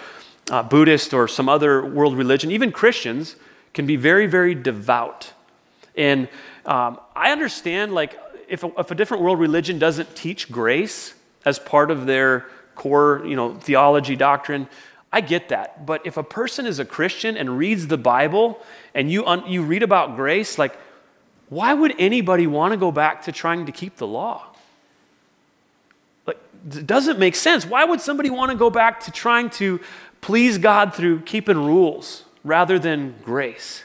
uh, 0.50 0.64
Buddhist 0.64 1.14
or 1.14 1.28
some 1.28 1.50
other 1.50 1.86
world 1.86 2.18
religion. 2.18 2.52
Even 2.52 2.72
Christians 2.72 3.36
can 3.74 3.86
be 3.86 3.98
very, 3.98 4.28
very 4.28 4.56
devout. 4.56 5.34
And 5.98 6.30
um, 6.66 7.02
I 7.14 7.34
understand, 7.34 7.94
like, 7.94 8.18
if 8.48 8.64
a, 8.64 8.72
if 8.78 8.92
a 8.92 8.96
different 8.96 9.24
world 9.24 9.40
religion 9.40 9.78
doesn't 9.78 10.16
teach 10.16 10.50
grace 10.50 11.16
as 11.44 11.60
part 11.60 11.92
of 11.92 12.06
their 12.06 12.46
core, 12.76 13.24
you 13.26 13.36
know, 13.36 13.56
theology 13.56 14.16
doctrine, 14.16 14.70
I 15.12 15.20
get 15.20 15.50
that. 15.50 15.86
But 15.86 16.08
if 16.08 16.16
a 16.16 16.24
person 16.24 16.66
is 16.66 16.80
a 16.80 16.86
Christian 16.86 17.36
and 17.36 17.58
reads 17.58 17.88
the 17.88 17.98
Bible 17.98 18.58
and 18.96 19.12
you, 19.12 19.26
un- 19.26 19.44
you 19.48 19.64
read 19.64 19.84
about 19.84 20.16
grace, 20.16 20.58
like, 20.58 20.78
why 21.50 21.74
would 21.74 21.94
anybody 22.00 22.48
want 22.48 22.72
to 22.72 22.78
go 22.78 22.90
back 22.90 23.24
to 23.24 23.34
trying 23.34 23.66
to 23.66 23.74
keep 23.74 23.98
the 23.98 24.08
law? 24.08 24.48
Like, 26.32 26.78
it 26.78 26.88
doesn't 26.88 27.20
make 27.20 27.36
sense. 27.36 27.66
Why 27.66 27.84
would 27.84 28.02
somebody 28.02 28.30
want 28.30 28.52
to 28.52 28.58
go 28.58 28.70
back 28.70 29.02
to 29.02 29.12
trying 29.12 29.50
to 29.52 29.80
please 30.22 30.58
God 30.58 30.94
through 30.94 31.22
keeping 31.22 31.58
rules 31.58 32.24
rather 32.44 32.80
than 32.80 33.16
grace? 33.24 33.84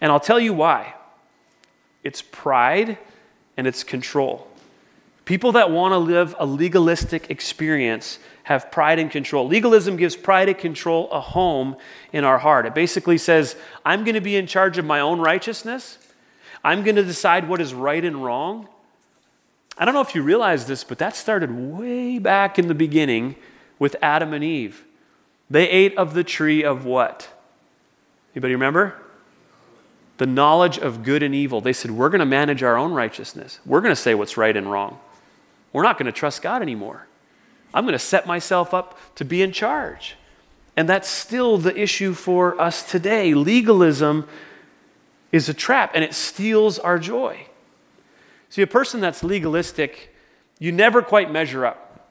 And 0.00 0.10
I'll 0.10 0.20
tell 0.20 0.40
you 0.40 0.52
why 0.52 0.94
it's 2.02 2.20
pride 2.20 2.98
and 3.56 3.66
it's 3.66 3.84
control. 3.84 4.48
People 5.24 5.52
that 5.52 5.70
want 5.70 5.92
to 5.92 5.98
live 5.98 6.34
a 6.38 6.44
legalistic 6.44 7.30
experience 7.30 8.18
have 8.42 8.72
pride 8.72 8.98
and 8.98 9.08
control. 9.10 9.46
Legalism 9.46 9.96
gives 9.96 10.16
pride 10.16 10.48
and 10.48 10.58
control 10.58 11.08
a 11.12 11.20
home 11.20 11.76
in 12.12 12.24
our 12.24 12.38
heart. 12.38 12.66
It 12.66 12.74
basically 12.74 13.18
says, 13.18 13.54
I'm 13.84 14.02
going 14.02 14.16
to 14.16 14.20
be 14.20 14.34
in 14.34 14.48
charge 14.48 14.78
of 14.78 14.84
my 14.84 14.98
own 14.98 15.20
righteousness. 15.20 15.98
I'm 16.64 16.82
going 16.82 16.96
to 16.96 17.04
decide 17.04 17.48
what 17.48 17.60
is 17.60 17.72
right 17.72 18.04
and 18.04 18.24
wrong. 18.24 18.66
I 19.78 19.84
don't 19.84 19.94
know 19.94 20.00
if 20.00 20.14
you 20.14 20.22
realize 20.22 20.66
this, 20.66 20.84
but 20.84 20.98
that 20.98 21.16
started 21.16 21.50
way 21.50 22.18
back 22.18 22.58
in 22.58 22.68
the 22.68 22.74
beginning 22.74 23.36
with 23.78 23.96
Adam 24.02 24.32
and 24.32 24.44
Eve. 24.44 24.84
They 25.50 25.68
ate 25.68 25.96
of 25.96 26.14
the 26.14 26.24
tree 26.24 26.62
of 26.62 26.84
what? 26.84 27.28
Anybody 28.34 28.54
remember? 28.54 28.94
The 30.18 30.26
knowledge 30.26 30.78
of 30.78 31.02
good 31.02 31.22
and 31.22 31.34
evil. 31.34 31.60
They 31.60 31.72
said, 31.72 31.90
We're 31.90 32.10
going 32.10 32.20
to 32.20 32.26
manage 32.26 32.62
our 32.62 32.76
own 32.76 32.92
righteousness. 32.92 33.60
We're 33.66 33.80
going 33.80 33.92
to 33.94 34.00
say 34.00 34.14
what's 34.14 34.36
right 34.36 34.56
and 34.56 34.70
wrong. 34.70 34.98
We're 35.72 35.82
not 35.82 35.98
going 35.98 36.06
to 36.06 36.12
trust 36.12 36.42
God 36.42 36.62
anymore. 36.62 37.06
I'm 37.74 37.84
going 37.84 37.94
to 37.94 37.98
set 37.98 38.26
myself 38.26 38.74
up 38.74 38.98
to 39.16 39.24
be 39.24 39.42
in 39.42 39.52
charge. 39.52 40.16
And 40.76 40.88
that's 40.88 41.08
still 41.08 41.58
the 41.58 41.78
issue 41.78 42.14
for 42.14 42.60
us 42.60 42.88
today. 42.88 43.34
Legalism 43.34 44.28
is 45.32 45.48
a 45.48 45.54
trap 45.54 45.92
and 45.94 46.04
it 46.04 46.14
steals 46.14 46.78
our 46.78 46.98
joy. 46.98 47.46
See, 48.52 48.60
a 48.60 48.66
person 48.66 49.00
that's 49.00 49.24
legalistic, 49.24 50.14
you 50.58 50.72
never 50.72 51.00
quite 51.00 51.32
measure 51.32 51.64
up. 51.64 52.06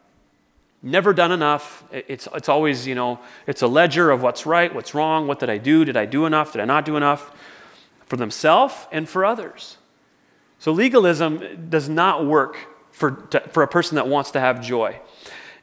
Never 0.82 1.14
done 1.14 1.32
enough. 1.32 1.84
It's, 1.92 2.28
it's 2.34 2.50
always, 2.50 2.88
you 2.88 2.96
know, 2.96 3.20
it's 3.46 3.62
a 3.62 3.68
ledger 3.68 4.10
of 4.10 4.24
what's 4.24 4.48
right, 4.48 4.74
what's 4.74 4.96
wrong, 4.96 5.28
what 5.28 5.38
did 5.38 5.52
I 5.52 5.60
do, 5.60 5.86
did 5.86 5.96
I 5.96 6.08
do 6.08 6.26
enough, 6.26 6.54
did 6.54 6.62
I 6.62 6.66
not 6.66 6.84
do 6.84 6.98
enough 6.98 7.32
for 8.08 8.18
themselves 8.18 8.74
and 8.92 9.08
for 9.08 9.24
others. 9.24 9.78
So 10.58 10.72
legalism 10.72 11.68
does 11.70 11.88
not 11.88 12.26
work 12.26 12.58
for, 12.90 13.12
to, 13.12 13.42
for 13.42 13.62
a 13.62 13.68
person 13.68 13.94
that 13.98 14.08
wants 14.08 14.32
to 14.32 14.40
have 14.40 14.64
joy. 14.64 15.00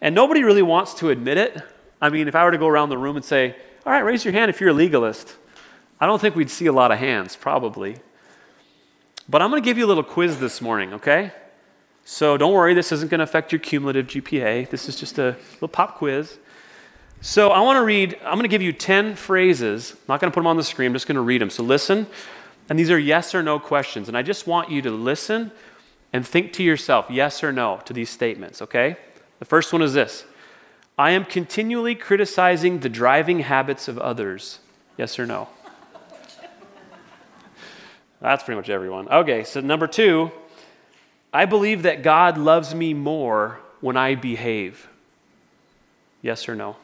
And 0.01 0.15
nobody 0.15 0.45
really 0.45 0.63
wants 0.63 0.95
to 0.95 1.11
admit 1.11 1.39
it. 1.39 1.61
I 2.01 2.09
mean, 2.09 2.29
if 2.29 2.37
I 2.37 2.45
were 2.45 2.53
to 2.53 2.59
go 2.59 2.69
around 2.69 2.91
the 2.91 2.99
room 2.99 3.17
and 3.17 3.25
say, 3.25 3.57
all 3.85 3.93
right, 3.93 4.05
raise 4.05 4.25
your 4.25 4.31
hand 4.31 4.49
if 4.49 4.61
you're 4.61 4.71
a 4.71 4.75
legalist, 4.75 5.35
I 5.99 6.07
don't 6.07 6.21
think 6.21 6.37
we'd 6.37 6.51
see 6.51 6.67
a 6.67 6.73
lot 6.73 6.93
of 6.93 7.01
hands, 7.01 7.35
probably. 7.35 7.97
But 9.29 9.43
I'm 9.43 9.51
going 9.51 9.63
to 9.63 9.65
give 9.65 9.77
you 9.77 9.85
a 9.85 9.89
little 9.89 10.05
quiz 10.05 10.39
this 10.39 10.63
morning, 10.63 10.95
okay? 10.95 11.33
So 12.05 12.39
don't 12.39 12.55
worry, 12.55 12.73
this 12.73 12.93
isn't 12.93 13.11
going 13.11 13.19
to 13.19 13.25
affect 13.25 13.53
your 13.53 13.59
cumulative 13.59 14.07
GPA. 14.07 14.71
This 14.71 14.89
is 14.89 14.97
just 14.97 15.19
a 15.19 15.37
little 15.55 15.69
pop 15.69 15.99
quiz. 15.99 16.39
So 17.21 17.51
I 17.51 17.61
want 17.61 17.77
to 17.77 17.85
read, 17.85 18.17
I'm 18.25 18.35
going 18.35 18.45
to 18.45 18.49
give 18.49 18.63
you 18.63 18.73
10 18.73 19.17
phrases. 19.17 19.93
I'm 19.93 19.99
not 20.09 20.21
going 20.21 20.31
to 20.31 20.35
put 20.35 20.41
them 20.41 20.47
on 20.47 20.57
the 20.57 20.65
screen, 20.65 20.87
I'm 20.87 20.93
just 20.95 21.07
going 21.07 21.17
to 21.17 21.21
read 21.21 21.43
them. 21.43 21.51
So 21.51 21.63
listen, 21.63 22.07
and 22.71 22.79
these 22.79 22.91
are 22.91 22.99
yes 22.99 23.35
or 23.35 23.43
no 23.43 23.59
questions. 23.59 24.09
And 24.09 24.17
I 24.17 24.23
just 24.23 24.47
want 24.47 24.71
you 24.71 24.81
to 24.83 24.91
listen 24.91 25.53
and 26.13 26.27
think 26.27 26.55
to 26.55 26.63
yourself, 26.63 27.07
yes 27.11 27.45
or 27.45 27.53
no, 27.53 27.81
to 27.85 27.93
these 27.93 28.09
statements, 28.09 28.63
okay? 28.63 28.97
The 29.41 29.45
first 29.45 29.73
one 29.75 29.83
is 29.83 29.93
this 29.93 30.25
I 30.97 31.11
am 31.11 31.27
continually 31.27 31.95
criticizing 31.95 32.81
the 32.81 32.89
driving 32.89 33.41
habits 33.41 33.89
of 33.89 33.99
others. 33.99 34.61
Yes 34.97 35.19
or 35.19 35.27
no? 35.27 35.49
That's 38.21 38.43
pretty 38.43 38.57
much 38.57 38.69
everyone. 38.69 39.09
Okay, 39.09 39.45
so 39.45 39.61
number 39.61 39.87
two, 39.87 40.31
I 41.33 41.45
believe 41.45 41.83
that 41.83 42.03
God 42.03 42.37
loves 42.37 42.75
me 42.75 42.95
more 42.95 43.61
when 43.81 43.97
I 43.97 44.15
behave. 44.15 44.89
Yes 46.23 46.49
or 46.49 46.55
no? 46.55 46.77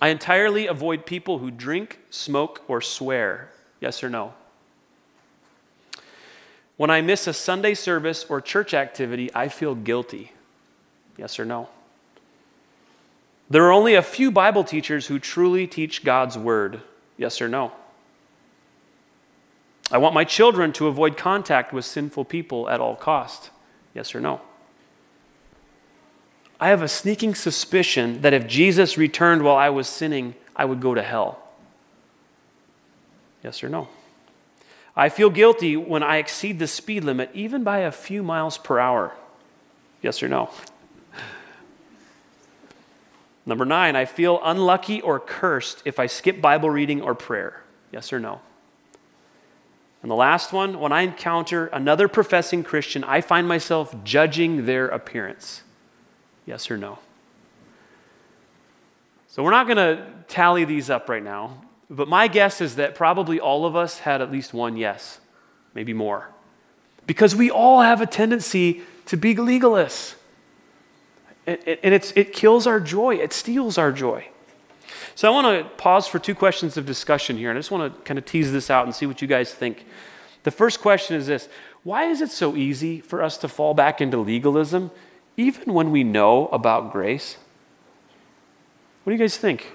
I 0.00 0.08
entirely 0.08 0.66
avoid 0.66 1.06
people 1.06 1.38
who 1.38 1.50
drink, 1.50 1.98
smoke, 2.10 2.62
or 2.68 2.80
swear. 2.80 3.50
Yes 3.80 4.02
or 4.02 4.08
no? 4.08 4.34
When 6.76 6.90
I 6.90 7.00
miss 7.00 7.26
a 7.26 7.32
Sunday 7.32 7.74
service 7.74 8.24
or 8.28 8.40
church 8.40 8.72
activity, 8.74 9.30
I 9.34 9.48
feel 9.48 9.74
guilty. 9.74 10.32
Yes 11.16 11.40
or 11.40 11.44
no? 11.44 11.68
There 13.50 13.64
are 13.64 13.72
only 13.72 13.94
a 13.94 14.02
few 14.02 14.30
Bible 14.30 14.62
teachers 14.62 15.06
who 15.06 15.18
truly 15.18 15.66
teach 15.66 16.04
God's 16.04 16.38
word. 16.38 16.82
Yes 17.16 17.40
or 17.40 17.48
no? 17.48 17.72
I 19.90 19.98
want 19.98 20.14
my 20.14 20.24
children 20.24 20.72
to 20.74 20.86
avoid 20.86 21.16
contact 21.16 21.72
with 21.72 21.84
sinful 21.84 22.26
people 22.26 22.68
at 22.68 22.80
all 22.80 22.94
cost. 22.94 23.50
Yes 23.94 24.14
or 24.14 24.20
no? 24.20 24.40
I 26.60 26.68
have 26.68 26.82
a 26.82 26.88
sneaking 26.88 27.34
suspicion 27.34 28.20
that 28.22 28.34
if 28.34 28.46
Jesus 28.46 28.98
returned 28.98 29.42
while 29.42 29.56
I 29.56 29.70
was 29.70 29.88
sinning, 29.88 30.34
I 30.56 30.64
would 30.64 30.80
go 30.80 30.94
to 30.94 31.02
hell. 31.02 31.38
Yes 33.42 33.62
or 33.62 33.68
no? 33.68 33.88
I 34.96 35.08
feel 35.08 35.30
guilty 35.30 35.76
when 35.76 36.02
I 36.02 36.16
exceed 36.16 36.58
the 36.58 36.66
speed 36.66 37.04
limit, 37.04 37.30
even 37.32 37.62
by 37.62 37.78
a 37.78 37.92
few 37.92 38.22
miles 38.24 38.58
per 38.58 38.80
hour. 38.80 39.14
Yes 40.02 40.22
or 40.22 40.28
no? 40.28 40.50
Number 43.46 43.64
nine, 43.64 43.96
I 43.96 44.04
feel 44.04 44.40
unlucky 44.42 45.00
or 45.00 45.18
cursed 45.20 45.82
if 45.84 45.98
I 45.98 46.06
skip 46.06 46.40
Bible 46.40 46.68
reading 46.68 47.00
or 47.00 47.14
prayer. 47.14 47.62
Yes 47.92 48.12
or 48.12 48.18
no? 48.18 48.40
And 50.02 50.10
the 50.10 50.16
last 50.16 50.52
one, 50.52 50.78
when 50.78 50.92
I 50.92 51.02
encounter 51.02 51.66
another 51.66 52.06
professing 52.06 52.62
Christian, 52.62 53.02
I 53.04 53.20
find 53.20 53.48
myself 53.48 53.94
judging 54.04 54.64
their 54.66 54.88
appearance. 54.88 55.62
Yes 56.46 56.70
or 56.70 56.76
no? 56.76 56.98
So 59.26 59.42
we're 59.42 59.50
not 59.50 59.66
going 59.66 59.76
to 59.76 60.06
tally 60.28 60.64
these 60.64 60.88
up 60.88 61.08
right 61.08 61.22
now, 61.22 61.62
but 61.90 62.08
my 62.08 62.28
guess 62.28 62.60
is 62.60 62.76
that 62.76 62.94
probably 62.94 63.40
all 63.40 63.66
of 63.66 63.74
us 63.76 64.00
had 64.00 64.20
at 64.22 64.30
least 64.30 64.54
one 64.54 64.76
yes, 64.76 65.20
maybe 65.74 65.92
more. 65.92 66.30
Because 67.06 67.34
we 67.34 67.50
all 67.50 67.80
have 67.80 68.00
a 68.00 68.06
tendency 68.06 68.82
to 69.06 69.16
be 69.16 69.34
legalists. 69.34 70.14
And 71.46 71.58
it's, 71.66 72.12
it 72.14 72.32
kills 72.32 72.66
our 72.66 72.78
joy, 72.78 73.16
it 73.16 73.32
steals 73.32 73.78
our 73.78 73.90
joy. 73.90 74.28
So 75.14 75.28
I 75.28 75.30
want 75.30 75.46
to 75.46 75.68
pause 75.76 76.06
for 76.06 76.18
two 76.18 76.34
questions 76.34 76.76
of 76.76 76.86
discussion 76.86 77.36
here, 77.36 77.50
and 77.50 77.58
I 77.58 77.60
just 77.60 77.70
want 77.70 77.94
to 77.94 78.00
kind 78.02 78.18
of 78.18 78.24
tease 78.24 78.52
this 78.52 78.70
out 78.70 78.86
and 78.86 78.94
see 78.94 79.06
what 79.06 79.20
you 79.20 79.28
guys 79.28 79.52
think. 79.52 79.86
The 80.44 80.50
first 80.50 80.80
question 80.80 81.16
is 81.16 81.26
this 81.26 81.48
Why 81.82 82.04
is 82.04 82.20
it 82.20 82.30
so 82.30 82.56
easy 82.56 83.00
for 83.00 83.22
us 83.22 83.36
to 83.38 83.48
fall 83.48 83.74
back 83.74 84.00
into 84.00 84.18
legalism, 84.18 84.90
even 85.36 85.74
when 85.74 85.90
we 85.90 86.04
know 86.04 86.48
about 86.48 86.92
grace? 86.92 87.36
What 89.04 89.10
do 89.10 89.14
you 89.14 89.18
guys 89.18 89.36
think? 89.36 89.72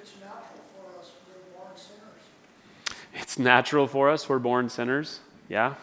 It's 0.00 0.12
natural 0.20 0.60
for 0.74 1.00
us. 1.00 1.10
We're 1.26 1.58
born 1.58 1.76
sinners. 1.76 2.22
It's 3.14 3.38
natural 3.38 3.86
for 3.86 4.10
us. 4.10 4.28
We're 4.28 4.38
born 4.38 4.68
sinners. 4.68 5.20
Yeah. 5.48 5.74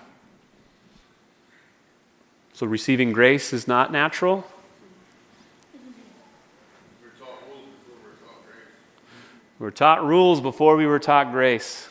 So 2.54 2.68
receiving 2.68 3.12
grace 3.12 3.52
is 3.52 3.68
not 3.68 3.92
natural? 3.92 4.46
We 9.60 9.66
were 9.66 9.72
taught 9.72 10.04
rules 10.04 10.42
before 10.42 10.76
we 10.76 10.86
were 10.86 11.00
taught 11.00 11.32
grace. 11.32 11.88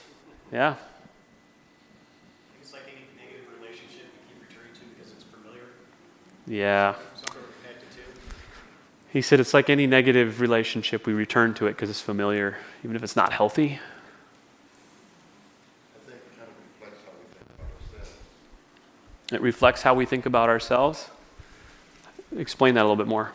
Yeah. 0.52 0.74
It's 2.60 2.72
like 2.72 2.82
any 2.88 3.06
negative 3.16 3.46
relationship 3.60 4.06
we 4.28 4.34
keep 4.34 4.42
returning 4.48 4.74
to 4.74 4.80
because 4.94 5.12
it's 5.12 5.24
familiar, 5.24 5.62
Yeah. 6.46 6.94
something 7.14 7.42
we're 7.42 7.48
connected 7.62 7.90
to. 7.92 8.00
He 9.12 9.22
said 9.22 9.40
it's 9.40 9.54
like 9.54 9.70
any 9.70 9.86
negative 9.86 10.40
relationship, 10.40 11.06
we 11.06 11.12
return 11.12 11.54
to 11.54 11.66
it 11.66 11.72
because 11.72 11.88
it's 11.88 12.00
familiar, 12.00 12.58
even 12.84 12.96
if 12.96 13.02
it's 13.02 13.16
not 13.16 13.32
healthy. 13.32 13.78
I 15.94 16.10
think 16.10 16.18
it 16.20 16.36
kind 16.36 16.48
of 16.50 16.54
reflects 16.80 17.00
how 17.06 17.12
we 17.16 17.24
think 17.32 17.46
about 17.56 17.70
ourselves. 17.70 18.18
It 19.32 19.40
reflects 19.40 19.82
how 19.82 19.94
we 19.94 20.04
think 20.04 20.26
about 20.26 20.48
ourselves. 20.50 21.08
Explain 22.36 22.74
that 22.74 22.80
a 22.80 22.84
little 22.84 22.96
bit 22.96 23.06
more. 23.08 23.32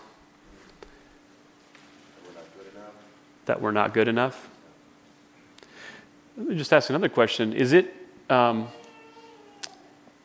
That 3.47 3.61
we're 3.61 3.71
not 3.71 3.93
good 3.93 4.07
enough. 4.07 4.49
Let 6.37 6.47
me 6.47 6.55
just 6.55 6.71
ask 6.71 6.89
another 6.89 7.09
question. 7.09 7.53
Is 7.53 7.73
it, 7.73 7.93
um, 8.29 8.67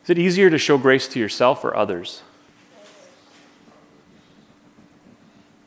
is 0.03 0.09
it 0.09 0.19
easier 0.19 0.49
to 0.49 0.57
show 0.57 0.77
grace 0.77 1.07
to 1.07 1.19
yourself 1.19 1.63
or 1.63 1.75
others? 1.75 2.21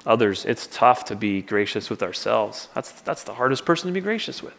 Others, 0.04 0.44
it's 0.44 0.68
tough 0.68 1.04
to 1.06 1.16
be 1.16 1.42
gracious 1.42 1.90
with 1.90 2.02
ourselves. 2.02 2.68
That's, 2.74 2.92
that's 3.00 3.24
the 3.24 3.34
hardest 3.34 3.64
person 3.64 3.88
to 3.88 3.92
be 3.92 4.00
gracious 4.00 4.42
with. 4.42 4.54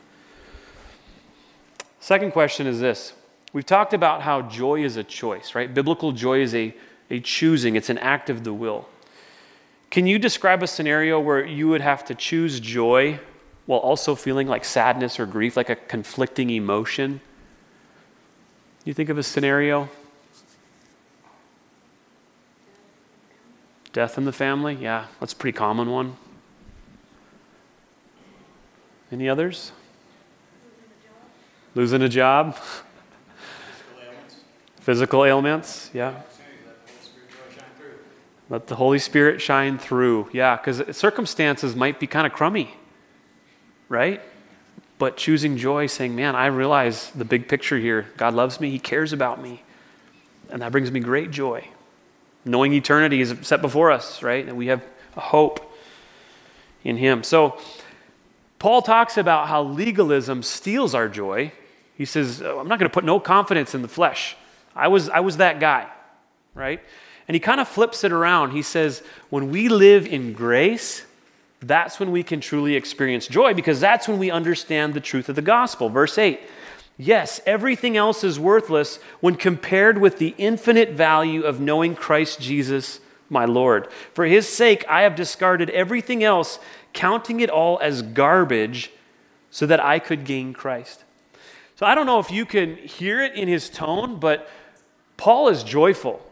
Second 1.99 2.31
question 2.31 2.65
is 2.67 2.79
this 2.79 3.13
We've 3.53 3.65
talked 3.65 3.93
about 3.93 4.23
how 4.23 4.41
joy 4.41 4.83
is 4.83 4.97
a 4.97 5.03
choice, 5.03 5.53
right? 5.53 5.71
Biblical 5.71 6.11
joy 6.13 6.41
is 6.41 6.55
a, 6.55 6.75
a 7.11 7.19
choosing, 7.19 7.75
it's 7.75 7.89
an 7.89 7.99
act 7.99 8.29
of 8.29 8.43
the 8.43 8.53
will. 8.53 8.89
Can 9.89 10.05
you 10.05 10.19
describe 10.19 10.61
a 10.63 10.67
scenario 10.67 11.19
where 11.19 11.45
you 11.45 11.67
would 11.69 11.81
have 11.81 12.03
to 12.05 12.15
choose 12.15 12.59
joy 12.59 13.19
while 13.65 13.79
also 13.79 14.15
feeling 14.15 14.47
like 14.47 14.65
sadness 14.65 15.19
or 15.19 15.25
grief, 15.25 15.55
like 15.55 15.69
a 15.69 15.75
conflicting 15.75 16.49
emotion? 16.49 17.21
You 18.83 18.93
think 18.93 19.09
of 19.09 19.17
a 19.17 19.23
scenario? 19.23 19.89
Death 23.93 24.17
in 24.17 24.25
the 24.25 24.31
family? 24.31 24.75
Yeah, 24.75 25.07
that's 25.19 25.33
a 25.33 25.35
pretty 25.35 25.57
common 25.57 25.89
one. 25.89 26.15
Any 29.11 29.29
others? 29.29 29.71
Losing 31.73 32.01
a 32.01 32.09
job? 32.09 32.55
Physical 32.55 34.01
ailments, 34.01 34.35
Physical 34.81 35.25
ailments? 35.25 35.89
Yeah. 35.93 36.21
Let 38.49 38.67
the 38.67 38.75
Holy 38.75 38.99
Spirit 38.99 39.41
shine 39.41 39.77
through. 39.77 40.29
Yeah, 40.31 40.55
because 40.55 40.95
circumstances 40.95 41.75
might 41.75 41.99
be 41.99 42.07
kind 42.07 42.25
of 42.25 42.33
crummy, 42.33 42.75
right? 43.89 44.21
But 44.99 45.17
choosing 45.17 45.57
joy, 45.57 45.87
saying, 45.87 46.15
man, 46.15 46.35
I 46.35 46.47
realize 46.47 47.11
the 47.11 47.25
big 47.25 47.47
picture 47.47 47.77
here. 47.77 48.07
God 48.17 48.33
loves 48.33 48.59
me, 48.59 48.69
He 48.69 48.79
cares 48.79 49.13
about 49.13 49.41
me. 49.41 49.63
And 50.49 50.61
that 50.61 50.71
brings 50.71 50.91
me 50.91 50.99
great 50.99 51.29
joy. 51.29 51.67
Knowing 52.45 52.73
eternity 52.73 53.19
is 53.19 53.35
set 53.41 53.61
before 53.61 53.91
us, 53.91 54.23
right? 54.23 54.47
And 54.47 54.57
we 54.57 54.67
have 54.67 54.81
a 55.15 55.19
hope 55.19 55.73
in 56.83 56.97
Him. 56.97 57.23
So, 57.23 57.59
Paul 58.59 58.81
talks 58.81 59.17
about 59.17 59.47
how 59.49 59.61
legalism 59.61 60.41
steals 60.41 60.95
our 60.95 61.07
joy. 61.07 61.51
He 61.95 62.05
says, 62.05 62.41
"Oh, 62.41 62.59
I'm 62.59 62.67
not 62.67 62.79
going 62.79 62.89
to 62.89 62.93
put 62.93 63.03
no 63.03 63.19
confidence 63.19 63.75
in 63.75 63.81
the 63.81 63.87
flesh. 63.87 64.35
I 64.75 64.87
was, 64.87 65.09
I 65.09 65.19
was 65.19 65.37
that 65.37 65.59
guy, 65.59 65.87
right? 66.55 66.81
And 67.27 67.35
he 67.35 67.39
kind 67.39 67.59
of 67.59 67.67
flips 67.67 68.03
it 68.03 68.11
around. 68.11 68.51
He 68.51 68.61
says, 68.61 69.03
when 69.29 69.51
we 69.51 69.67
live 69.67 70.05
in 70.05 70.33
grace, 70.33 71.05
that's 71.59 71.99
when 71.99 72.11
we 72.11 72.23
can 72.23 72.39
truly 72.39 72.75
experience 72.75 73.27
joy 73.27 73.53
because 73.53 73.79
that's 73.79 74.07
when 74.07 74.19
we 74.19 74.31
understand 74.31 74.93
the 74.93 75.01
truth 75.01 75.27
of 75.27 75.35
the 75.35 75.41
gospel. 75.41 75.89
Verse 75.89 76.17
8 76.17 76.39
Yes, 76.97 77.41
everything 77.45 77.95
else 77.95 78.23
is 78.23 78.39
worthless 78.39 78.97
when 79.19 79.35
compared 79.35 79.99
with 79.99 80.17
the 80.17 80.33
infinite 80.37 80.91
value 80.91 81.43
of 81.43 81.59
knowing 81.59 81.95
Christ 81.95 82.39
Jesus, 82.39 82.99
my 83.29 83.45
Lord. 83.45 83.91
For 84.13 84.25
his 84.25 84.47
sake, 84.47 84.83
I 84.89 85.01
have 85.01 85.15
discarded 85.15 85.69
everything 85.71 86.23
else, 86.23 86.57
counting 86.93 87.39
it 87.39 87.51
all 87.51 87.77
as 87.83 88.01
garbage 88.01 88.91
so 89.51 89.67
that 89.67 89.79
I 89.79 89.99
could 89.99 90.25
gain 90.25 90.53
Christ. 90.53 91.03
So 91.75 91.85
I 91.85 91.93
don't 91.93 92.07
know 92.07 92.19
if 92.19 92.31
you 92.31 92.45
can 92.45 92.75
hear 92.77 93.21
it 93.21 93.35
in 93.35 93.47
his 93.47 93.69
tone, 93.69 94.19
but 94.19 94.49
Paul 95.17 95.49
is 95.49 95.63
joyful. 95.63 96.26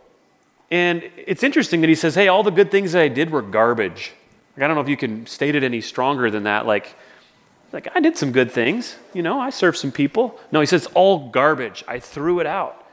And 0.71 1.03
it's 1.15 1.43
interesting 1.43 1.81
that 1.81 1.89
he 1.89 1.95
says, 1.95 2.15
hey, 2.15 2.27
all 2.27 2.43
the 2.43 2.51
good 2.51 2.71
things 2.71 2.93
that 2.93 3.01
I 3.01 3.07
did 3.07 3.29
were 3.29 3.41
garbage. 3.41 4.13
Like, 4.55 4.63
I 4.63 4.67
don't 4.67 4.75
know 4.75 4.81
if 4.81 4.89
you 4.89 4.97
can 4.97 5.25
state 5.27 5.55
it 5.55 5.63
any 5.63 5.81
stronger 5.81 6.31
than 6.31 6.43
that. 6.43 6.65
Like, 6.65 6.95
like, 7.71 7.89
I 7.93 7.99
did 7.99 8.17
some 8.17 8.31
good 8.31 8.51
things. 8.51 8.95
You 9.13 9.21
know, 9.21 9.39
I 9.39 9.49
served 9.49 9.77
some 9.77 9.91
people. 9.91 10.39
No, 10.51 10.61
he 10.61 10.65
says, 10.65 10.87
all 10.93 11.29
garbage. 11.29 11.83
I 11.87 11.99
threw 11.99 12.39
it 12.39 12.47
out. 12.47 12.85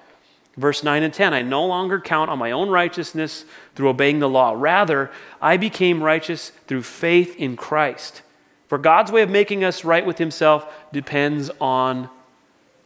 Verse 0.57 0.83
9 0.83 1.03
and 1.03 1.15
10 1.15 1.33
I 1.33 1.43
no 1.43 1.65
longer 1.65 2.01
count 2.01 2.31
on 2.31 2.39
my 2.39 2.51
own 2.51 2.69
righteousness 2.69 3.45
through 3.75 3.89
obeying 3.89 4.19
the 4.19 4.29
law. 4.29 4.55
Rather, 4.57 5.11
I 5.41 5.57
became 5.57 6.03
righteous 6.03 6.51
through 6.67 6.83
faith 6.83 7.37
in 7.37 7.57
Christ. 7.57 8.23
For 8.69 8.77
God's 8.79 9.13
way 9.13 9.23
of 9.23 9.31
making 9.31 9.65
us 9.65 9.85
right 9.85 10.05
with 10.05 10.19
himself 10.19 10.67
depends 10.93 11.51
on 11.61 12.11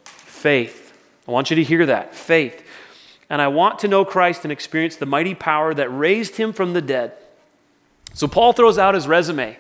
faith. 0.04 0.96
I 1.26 1.30
want 1.30 1.50
you 1.50 1.56
to 1.56 1.64
hear 1.64 1.86
that 1.86 2.14
faith. 2.14 2.62
And 3.28 3.42
I 3.42 3.48
want 3.48 3.80
to 3.80 3.88
know 3.88 4.04
Christ 4.04 4.44
and 4.44 4.52
experience 4.52 4.96
the 4.96 5.06
mighty 5.06 5.34
power 5.34 5.74
that 5.74 5.88
raised 5.88 6.36
him 6.36 6.52
from 6.52 6.72
the 6.72 6.82
dead. 6.82 7.12
So 8.14 8.28
Paul 8.28 8.52
throws 8.52 8.78
out 8.78 8.94
his 8.94 9.06
resume. 9.06 9.58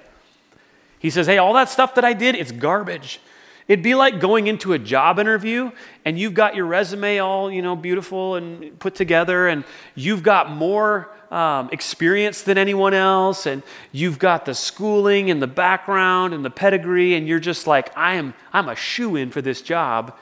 He 0.98 1.10
says, 1.10 1.26
Hey, 1.26 1.38
all 1.38 1.54
that 1.54 1.68
stuff 1.68 1.94
that 1.96 2.04
I 2.04 2.12
did, 2.12 2.34
it's 2.34 2.52
garbage. 2.52 3.20
It'd 3.68 3.82
be 3.82 3.96
like 3.96 4.20
going 4.20 4.46
into 4.46 4.72
a 4.72 4.78
job 4.78 5.18
interview 5.18 5.72
and 6.04 6.18
you've 6.18 6.34
got 6.34 6.54
your 6.54 6.66
resume 6.66 7.18
all, 7.18 7.50
you 7.50 7.62
know, 7.62 7.74
beautiful 7.74 8.36
and 8.36 8.78
put 8.78 8.94
together, 8.94 9.48
and 9.48 9.64
you've 9.96 10.22
got 10.22 10.50
more 10.50 11.10
um, 11.32 11.68
experience 11.72 12.42
than 12.42 12.58
anyone 12.58 12.94
else, 12.94 13.44
and 13.46 13.64
you've 13.90 14.20
got 14.20 14.44
the 14.44 14.54
schooling 14.54 15.30
and 15.30 15.42
the 15.42 15.48
background 15.48 16.32
and 16.32 16.44
the 16.44 16.50
pedigree, 16.50 17.14
and 17.14 17.26
you're 17.26 17.40
just 17.40 17.66
like, 17.66 17.90
I 17.96 18.14
am, 18.14 18.34
I'm 18.52 18.68
a 18.68 18.76
shoe 18.76 19.16
in 19.16 19.32
for 19.32 19.42
this 19.42 19.60
job. 19.60 20.16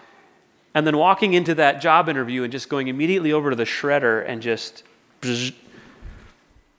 And 0.75 0.87
then 0.87 0.97
walking 0.97 1.35
into 1.35 1.55
that 1.55 1.81
job 1.81 2.09
interview 2.09 2.43
and 2.43 2.51
just 2.51 2.69
going 2.69 2.89
immediately 2.89 3.33
over 3.33 3.51
to 3.51 3.57
the 3.57 3.65
shredder 3.65 4.29
and 4.29 4.43
just. 4.43 4.83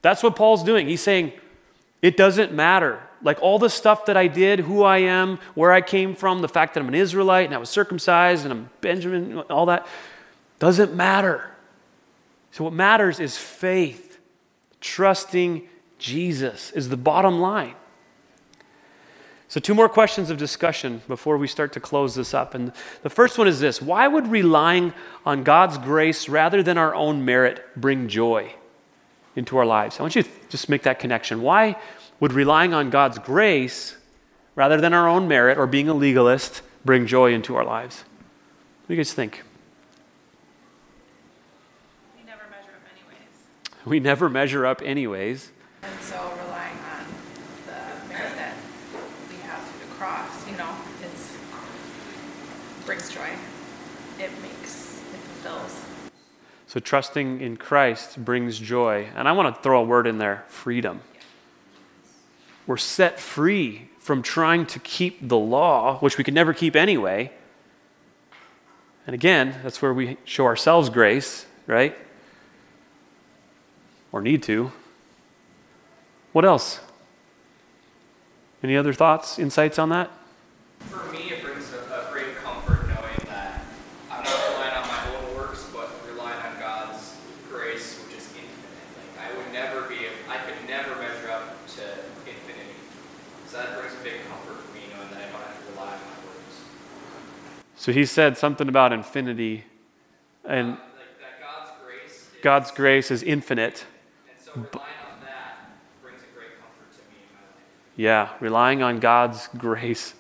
That's 0.02 0.22
what 0.22 0.36
Paul's 0.36 0.64
doing. 0.64 0.88
He's 0.88 1.02
saying, 1.02 1.32
it 2.02 2.18
doesn't 2.18 2.54
matter. 2.54 3.02
Like 3.24 3.42
all 3.42 3.58
the 3.58 3.70
stuff 3.70 4.06
that 4.06 4.18
I 4.18 4.28
did, 4.28 4.60
who 4.60 4.84
I 4.84 5.00
am, 5.00 5.40
where 5.56 5.72
I 5.72 5.82
came 5.82 6.14
from, 6.14 6.42
the 6.42 6.50
fact 6.50 6.76
that 6.76 6.82
I'm 6.82 6.88
an 6.88 6.94
Israelite 6.94 7.46
and 7.46 7.56
I 7.56 7.58
was 7.58 7.70
circumcised 7.70 8.44
and 8.44 8.52
I'm 8.52 8.70
Benjamin, 8.82 9.40
all 9.50 9.66
that, 9.68 9.88
doesn't 10.60 10.94
matter. 10.94 11.50
So 12.52 12.66
what 12.66 12.74
matters 12.74 13.20
is 13.20 13.38
faith. 13.38 14.20
Trusting 14.82 15.68
Jesus 15.98 16.72
is 16.72 16.90
the 16.90 16.98
bottom 16.98 17.40
line. 17.40 17.74
So, 19.48 19.60
two 19.60 19.76
more 19.76 19.88
questions 19.88 20.30
of 20.30 20.38
discussion 20.38 21.02
before 21.08 21.38
we 21.38 21.48
start 21.48 21.72
to 21.74 21.80
close 21.80 22.16
this 22.16 22.34
up. 22.34 22.56
And 22.56 22.72
the 23.04 23.10
first 23.10 23.38
one 23.38 23.48
is 23.48 23.60
this 23.60 23.82
Why 23.82 24.08
would 24.08 24.28
relying 24.28 24.94
on 25.26 25.44
God's 25.44 25.78
grace 25.78 26.28
rather 26.28 26.64
than 26.64 26.78
our 26.78 26.96
own 26.96 27.26
merit 27.26 27.64
bring 27.76 28.08
joy 28.08 28.54
into 29.36 29.58
our 29.58 29.66
lives? 29.66 30.00
I 30.00 30.04
want 30.04 30.16
you 30.16 30.24
to 30.24 30.30
just 30.50 30.70
make 30.70 30.84
that 30.84 31.00
connection. 31.00 31.42
Why 31.42 31.76
would 32.20 32.34
relying 32.34 32.74
on 32.74 32.90
God's 32.90 33.20
grace 33.20 33.96
rather 34.56 34.80
than 34.80 34.94
our 34.94 35.08
own 35.08 35.28
merit 35.28 35.58
or 35.58 35.68
being 35.68 35.90
a 35.90 35.94
legalist 35.94 36.62
bring 36.84 37.06
joy 37.06 37.34
into 37.34 37.56
our 37.56 37.66
lives? 37.66 38.04
What 38.86 38.90
do 38.90 38.94
you 38.94 39.00
guys 39.00 39.14
think? 39.14 39.44
We 42.16 42.24
never 42.24 42.44
measure 42.50 42.70
up 42.70 42.86
anyways. 42.94 43.86
We 43.86 44.00
never 44.00 44.30
measure 44.30 44.66
up, 44.66 44.82
anyways. 44.84 45.52
And 45.82 46.00
so 46.02 46.16
relying 46.46 46.78
on 46.78 47.06
the 47.66 48.14
merit 48.14 48.36
that 48.36 48.54
we 49.28 49.38
have 49.48 49.64
through 49.68 49.88
the 49.88 49.94
cross, 49.96 50.48
you 50.48 50.56
know, 50.56 50.76
it's 51.02 51.36
brings 52.86 53.10
joy. 53.10 53.30
It 54.20 54.32
makes, 54.42 55.02
it 55.14 55.18
fulfills. 55.18 55.86
So, 56.68 56.80
trusting 56.80 57.42
in 57.42 57.58
Christ 57.58 58.24
brings 58.24 58.60
joy. 58.60 59.08
And 59.16 59.28
I 59.28 59.32
want 59.32 59.56
to 59.56 59.62
throw 59.62 59.82
a 59.82 59.84
word 59.84 60.08
in 60.08 60.18
there 60.18 60.46
freedom. 60.48 61.02
We're 62.68 62.78
set 62.78 63.20
free 63.20 63.90
from 64.00 64.22
trying 64.22 64.66
to 64.68 64.80
keep 64.80 65.28
the 65.28 65.38
law, 65.38 66.00
which 66.00 66.18
we 66.18 66.24
could 66.24 66.34
never 66.34 66.54
keep 66.54 66.76
anyway. 66.76 67.32
And 69.08 69.14
again, 69.14 69.60
that's 69.62 69.82
where 69.82 69.94
we 69.94 70.18
show 70.26 70.46
ourselves 70.46 70.90
grace, 70.90 71.46
right? 71.68 71.96
Or 74.12 74.22
need 74.22 74.42
to. 74.44 74.72
What 76.34 76.44
else? 76.44 76.80
Any 78.64 78.76
other 78.76 78.94
thoughts, 78.94 79.38
insights 79.38 79.78
on 79.78 79.90
that? 79.90 80.12
For 80.90 81.04
me, 81.12 81.32
it 81.32 81.44
brings 81.44 81.72
a, 81.72 81.78
a 81.78 82.12
great 82.12 82.36
comfort 82.38 82.88
knowing 82.88 83.22
that 83.28 83.62
I'm 84.12 84.24
not 84.24 84.50
relying 84.50 84.74
on 84.74 84.88
my 84.88 85.16
own 85.16 85.36
works, 85.38 85.70
but 85.72 85.90
relying 86.10 86.40
on 86.46 86.60
God's 86.60 87.16
grace, 87.50 88.02
which 88.04 88.18
is 88.18 88.28
infinite. 88.34 88.90
Like 88.98 89.32
I 89.32 89.38
would 89.38 89.54
never 89.54 89.84
be, 89.84 90.08
I 90.28 90.38
could 90.38 90.58
never 90.68 90.96
measure 91.00 91.30
up 91.32 91.66
to 91.76 91.84
infinity. 92.26 92.76
So 93.48 93.58
that 93.58 93.80
brings 93.80 93.94
a 93.94 94.04
big 94.04 94.26
comfort 94.28 94.60
for 94.60 94.74
me 94.74 94.82
knowing 94.94 95.10
that 95.12 95.22
I 95.24 95.32
don't 95.32 95.40
have 95.40 95.56
to 95.66 95.72
rely 95.72 95.94
on 95.94 96.02
my 96.04 96.20
works. 96.28 96.58
So 97.86 97.92
he 97.92 98.06
said 98.06 98.36
something 98.36 98.68
about 98.68 98.94
infinity, 98.94 99.64
and 100.44 100.70
Like 100.70 100.80
that 101.20 101.40
God's 101.40 101.72
grace, 101.86 102.12
is, 102.14 102.30
God's 102.42 102.72
grace 102.72 103.12
is 103.12 103.22
infinite. 103.22 103.86
and 104.28 104.44
so 104.44 104.54
relying 104.54 104.74
on 104.74 105.22
that 105.22 105.70
brings 106.02 106.24
a 106.24 106.36
great 106.36 106.58
comfort 106.60 106.92
to 106.94 107.00
me 107.12 107.18
in 107.22 107.36
my 107.36 107.42
life. 107.42 107.54
Yeah, 107.96 108.30
relying 108.40 108.82
on 108.82 109.00
God's 109.00 109.50
grace. 109.56 110.16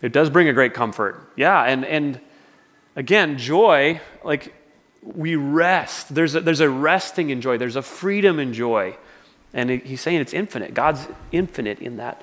It 0.00 0.14
does 0.14 0.30
bring 0.30 0.48
a 0.48 0.54
great 0.54 0.72
comfort. 0.72 1.20
Yeah, 1.36 1.62
and 1.62 1.84
and 1.84 2.18
again, 2.96 3.36
joy, 3.36 4.00
like 4.24 4.54
we 5.02 5.36
rest. 5.36 6.14
There's 6.14 6.34
a, 6.34 6.40
there's 6.40 6.60
a 6.60 6.70
resting 6.70 7.28
in 7.28 7.42
joy. 7.42 7.58
There's 7.58 7.76
a 7.76 7.82
freedom 7.82 8.38
in 8.38 8.54
joy. 8.54 8.96
And 9.52 9.68
he's 9.68 10.00
saying 10.00 10.22
it's 10.22 10.32
infinite. 10.32 10.72
God's 10.72 11.06
infinite 11.32 11.80
in 11.80 11.98
that. 11.98 12.22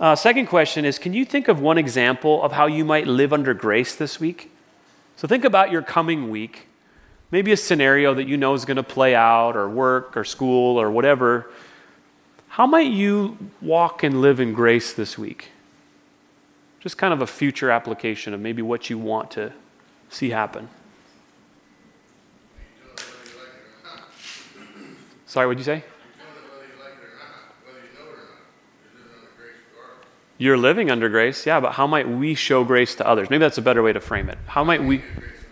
Uh, 0.00 0.14
second 0.14 0.46
question 0.46 0.84
is 0.84 0.98
Can 0.98 1.12
you 1.12 1.24
think 1.24 1.48
of 1.48 1.60
one 1.60 1.78
example 1.78 2.42
of 2.42 2.52
how 2.52 2.66
you 2.66 2.84
might 2.84 3.06
live 3.06 3.32
under 3.32 3.54
grace 3.54 3.96
this 3.96 4.20
week? 4.20 4.50
So 5.16 5.26
think 5.26 5.44
about 5.44 5.72
your 5.72 5.82
coming 5.82 6.30
week. 6.30 6.68
Maybe 7.30 7.52
a 7.52 7.56
scenario 7.56 8.14
that 8.14 8.28
you 8.28 8.36
know 8.36 8.54
is 8.54 8.64
going 8.64 8.76
to 8.76 8.82
play 8.82 9.14
out, 9.14 9.56
or 9.56 9.68
work, 9.68 10.16
or 10.16 10.24
school, 10.24 10.80
or 10.80 10.90
whatever. 10.90 11.50
How 12.48 12.66
might 12.66 12.90
you 12.90 13.36
walk 13.60 14.02
and 14.02 14.22
live 14.22 14.40
in 14.40 14.54
grace 14.54 14.94
this 14.94 15.18
week? 15.18 15.50
Just 16.80 16.96
kind 16.96 17.12
of 17.12 17.20
a 17.20 17.26
future 17.26 17.70
application 17.70 18.32
of 18.32 18.40
maybe 18.40 18.62
what 18.62 18.88
you 18.88 18.98
want 18.98 19.32
to 19.32 19.52
see 20.08 20.30
happen. 20.30 20.68
Sorry, 25.26 25.46
what'd 25.46 25.58
you 25.58 25.64
say? 25.64 25.84
You're 30.40 30.56
living 30.56 30.88
under 30.88 31.08
grace, 31.08 31.46
yeah, 31.46 31.58
but 31.58 31.72
how 31.72 31.88
might 31.88 32.08
we 32.08 32.34
show 32.38 32.62
grace 32.62 32.94
to 32.94 33.06
others? 33.06 33.28
Maybe 33.28 33.40
that's 33.42 33.58
a 33.58 33.62
better 33.62 33.82
way 33.82 33.92
to 33.92 33.98
frame 33.98 34.30
it. 34.30 34.38
How 34.46 34.62
might 34.62 34.78
we? 34.78 35.02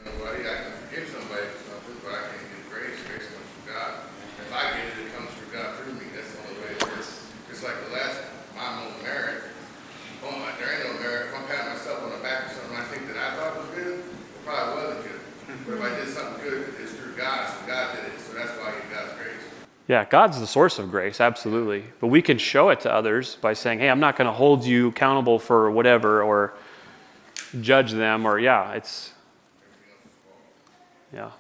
Nobody, 0.07 0.47
I 0.47 0.63
can 0.63 0.79
forgive 0.79 1.11
somebody 1.11 1.43
for 1.59 1.75
something, 1.75 1.99
but 2.07 2.15
I 2.15 2.23
can't 2.31 2.47
give 2.55 2.71
grace. 2.71 3.03
Grace 3.11 3.27
comes 3.35 3.51
from 3.51 3.67
God. 3.67 3.91
If 4.39 4.55
I 4.55 4.63
get 4.79 4.87
it, 4.87 4.95
it 5.03 5.11
comes 5.11 5.35
from 5.35 5.51
God 5.51 5.75
through 5.75 5.99
me. 5.99 6.07
That's 6.15 6.31
the 6.31 6.39
only 6.47 6.55
way 6.63 6.71
it 6.79 7.03
is. 7.03 7.19
It's 7.51 7.67
like 7.67 7.75
the 7.83 7.99
last 7.99 8.31
mom 8.55 8.87
on 8.87 8.95
marriage. 9.03 9.43
Oh, 10.23 10.31
my, 10.39 10.55
there 10.55 10.71
ain't 10.71 10.87
no 10.87 10.95
merit. 11.03 11.35
If 11.35 11.35
I'm 11.35 11.51
patting 11.51 11.75
myself 11.75 12.07
on 12.07 12.15
the 12.15 12.23
back 12.23 12.47
for 12.47 12.63
something 12.63 12.79
I 12.79 12.87
think 12.87 13.11
that 13.11 13.19
I 13.19 13.35
thought 13.43 13.59
was 13.59 13.67
good, 13.75 14.07
it 14.07 14.41
probably 14.47 14.87
wasn't 14.87 15.03
good. 15.03 15.21
But 15.67 15.73
if 15.75 15.83
I 15.83 15.91
did 15.99 16.09
something 16.15 16.39
good, 16.47 16.63
it's 16.79 16.95
through 16.95 17.19
God, 17.19 17.43
so 17.51 17.59
God 17.67 17.91
did 17.99 18.07
it. 18.15 18.23
So 18.23 18.39
that's 18.39 18.55
why 18.55 18.71
I 18.71 18.79
get 18.79 18.95
God's 18.95 19.19
grace. 19.19 19.51
Yeah, 19.89 20.05
God's 20.05 20.41
the 20.41 20.49
source 20.49 20.81
of 20.81 20.91
grace, 20.91 21.21
absolutely. 21.21 21.85
But 22.01 22.09
we 22.09 22.21
can 22.21 22.39
show 22.39 22.71
it 22.71 22.81
to 22.81 22.93
others 22.93 23.37
by 23.37 23.53
saying, 23.53 23.79
hey, 23.79 23.89
I'm 23.89 24.01
not 24.01 24.17
going 24.17 24.27
to 24.27 24.33
hold 24.33 24.65
you 24.65 24.89
accountable 24.89 25.39
for 25.39 25.71
whatever 25.71 26.23
or 26.23 26.55
judge 27.61 27.93
them 27.93 28.27
or, 28.27 28.39
yeah, 28.41 28.73
it's, 28.73 29.13
yeah. 31.15 31.31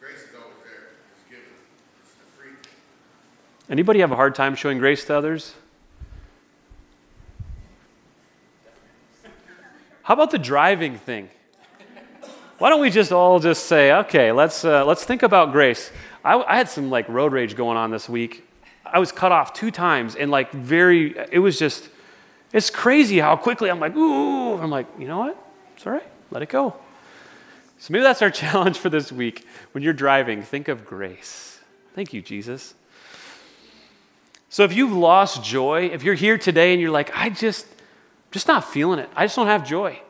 Grace 0.00 0.14
is 0.14 0.34
always 0.34 0.56
there. 0.64 0.88
It's 1.12 1.30
given. 1.30 1.44
It's 2.02 2.12
free. 2.36 2.50
Anybody 3.68 4.00
have 4.00 4.10
a 4.10 4.16
hard 4.16 4.34
time 4.34 4.56
showing 4.56 4.78
grace 4.78 5.04
to 5.04 5.14
others? 5.14 5.54
How 10.02 10.14
about 10.14 10.32
the 10.32 10.38
driving 10.38 10.98
thing? 10.98 11.28
Why 12.58 12.68
don't 12.68 12.80
we 12.80 12.90
just 12.90 13.12
all 13.12 13.38
just 13.38 13.66
say, 13.66 13.92
okay, 13.92 14.32
let's, 14.32 14.64
uh, 14.64 14.84
let's 14.84 15.04
think 15.04 15.22
about 15.22 15.52
grace. 15.52 15.92
I, 16.24 16.42
I 16.42 16.56
had 16.56 16.68
some 16.68 16.90
like 16.90 17.08
road 17.08 17.32
rage 17.32 17.56
going 17.56 17.76
on 17.76 17.90
this 17.90 18.08
week. 18.08 18.46
I 18.84 18.98
was 18.98 19.12
cut 19.12 19.32
off 19.32 19.52
two 19.52 19.70
times 19.70 20.16
and 20.16 20.30
like 20.30 20.52
very, 20.52 21.16
it 21.30 21.38
was 21.38 21.58
just, 21.58 21.88
it's 22.52 22.70
crazy 22.70 23.18
how 23.18 23.36
quickly 23.36 23.70
I'm 23.70 23.80
like, 23.80 23.94
ooh, 23.96 24.56
I'm 24.56 24.70
like, 24.70 24.86
you 24.98 25.06
know 25.06 25.18
what? 25.18 25.42
It's 25.76 25.86
all 25.86 25.92
right, 25.92 26.06
let 26.30 26.42
it 26.42 26.48
go. 26.48 26.74
So 27.78 27.92
maybe 27.92 28.02
that's 28.02 28.22
our 28.22 28.30
challenge 28.42 28.78
for 28.78 28.90
this 28.90 29.10
week. 29.10 29.46
When 29.72 29.82
you're 29.82 29.92
driving, 29.92 30.42
think 30.42 30.68
of 30.68 30.84
grace. 30.84 31.58
Thank 31.94 32.12
you, 32.12 32.22
Jesus. 32.22 32.74
So 34.48 34.64
if 34.64 34.74
you've 34.74 34.92
lost 34.92 35.44
joy, 35.44 35.86
if 35.86 36.02
you're 36.02 36.14
here 36.14 36.36
today 36.36 36.72
and 36.72 36.80
you're 36.80 36.90
like, 36.90 37.16
I 37.16 37.30
just, 37.30 37.66
just 38.32 38.48
not 38.48 38.64
feeling 38.64 38.98
it, 38.98 39.08
I 39.14 39.24
just 39.24 39.36
don't 39.36 39.46
have 39.46 39.66
joy. 39.66 40.00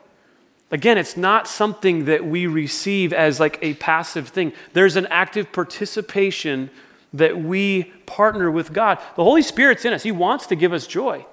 Again, 0.71 0.97
it's 0.97 1.17
not 1.17 1.47
something 1.47 2.05
that 2.05 2.25
we 2.25 2.47
receive 2.47 3.11
as 3.11 3.39
like 3.39 3.59
a 3.61 3.73
passive 3.75 4.29
thing. 4.29 4.53
There's 4.71 4.95
an 4.95 5.05
active 5.07 5.51
participation 5.51 6.69
that 7.13 7.37
we 7.37 7.83
partner 8.05 8.49
with 8.49 8.71
God. 8.71 8.97
The 9.17 9.23
Holy 9.23 9.41
Spirit's 9.41 9.83
in 9.83 9.91
us. 9.91 10.03
He 10.03 10.13
wants 10.13 10.47
to 10.47 10.55
give 10.55 10.71
us 10.71 10.87
joy. 10.87 11.25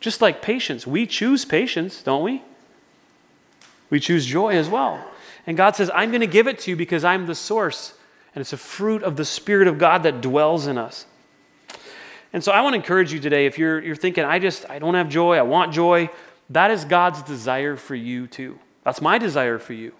Just 0.00 0.22
like 0.22 0.40
patience. 0.40 0.86
We 0.86 1.06
choose 1.06 1.44
patience, 1.44 2.02
don't 2.02 2.24
we? 2.24 2.42
We 3.90 4.00
choose 4.00 4.24
joy 4.24 4.56
as 4.56 4.68
well. 4.68 5.04
And 5.46 5.56
God 5.56 5.76
says, 5.76 5.90
I'm 5.94 6.10
going 6.10 6.20
to 6.20 6.26
give 6.26 6.46
it 6.46 6.58
to 6.60 6.70
you 6.70 6.76
because 6.76 7.04
I'm 7.04 7.26
the 7.26 7.34
source. 7.34 7.94
And 8.34 8.40
it's 8.40 8.52
a 8.52 8.58
fruit 8.58 9.02
of 9.02 9.16
the 9.16 9.24
Spirit 9.24 9.68
of 9.68 9.78
God 9.78 10.04
that 10.04 10.20
dwells 10.20 10.66
in 10.66 10.78
us. 10.78 11.04
And 12.32 12.44
so 12.44 12.52
I 12.52 12.60
want 12.60 12.74
to 12.74 12.76
encourage 12.76 13.12
you 13.12 13.20
today 13.20 13.46
if 13.46 13.58
you're, 13.58 13.82
you're 13.82 13.96
thinking, 13.96 14.24
I 14.24 14.38
just, 14.38 14.68
I 14.68 14.78
don't 14.78 14.94
have 14.94 15.08
joy, 15.08 15.36
I 15.36 15.42
want 15.42 15.72
joy, 15.72 16.10
that 16.50 16.70
is 16.70 16.84
God's 16.84 17.22
desire 17.22 17.76
for 17.76 17.94
you 17.94 18.26
too. 18.26 18.58
That's 18.84 19.00
my 19.00 19.18
desire 19.18 19.58
for 19.58 19.74
you. 19.74 19.92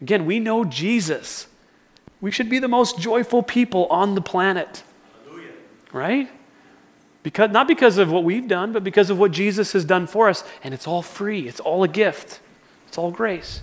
Again, 0.00 0.26
we 0.26 0.38
know 0.38 0.64
Jesus. 0.64 1.48
We 2.20 2.30
should 2.30 2.48
be 2.48 2.58
the 2.58 2.68
most 2.68 2.98
joyful 2.98 3.42
people 3.42 3.86
on 3.86 4.14
the 4.14 4.20
planet. 4.20 4.82
Right? 5.92 6.30
Because, 7.22 7.50
not 7.50 7.66
because 7.66 7.98
of 7.98 8.10
what 8.12 8.22
we've 8.22 8.46
done, 8.46 8.72
but 8.72 8.84
because 8.84 9.10
of 9.10 9.18
what 9.18 9.32
Jesus 9.32 9.72
has 9.72 9.84
done 9.84 10.06
for 10.06 10.28
us. 10.28 10.44
And 10.62 10.72
it's 10.72 10.86
all 10.86 11.02
free, 11.02 11.48
it's 11.48 11.60
all 11.60 11.82
a 11.82 11.88
gift, 11.88 12.40
it's 12.86 12.98
all 12.98 13.10
grace. 13.10 13.62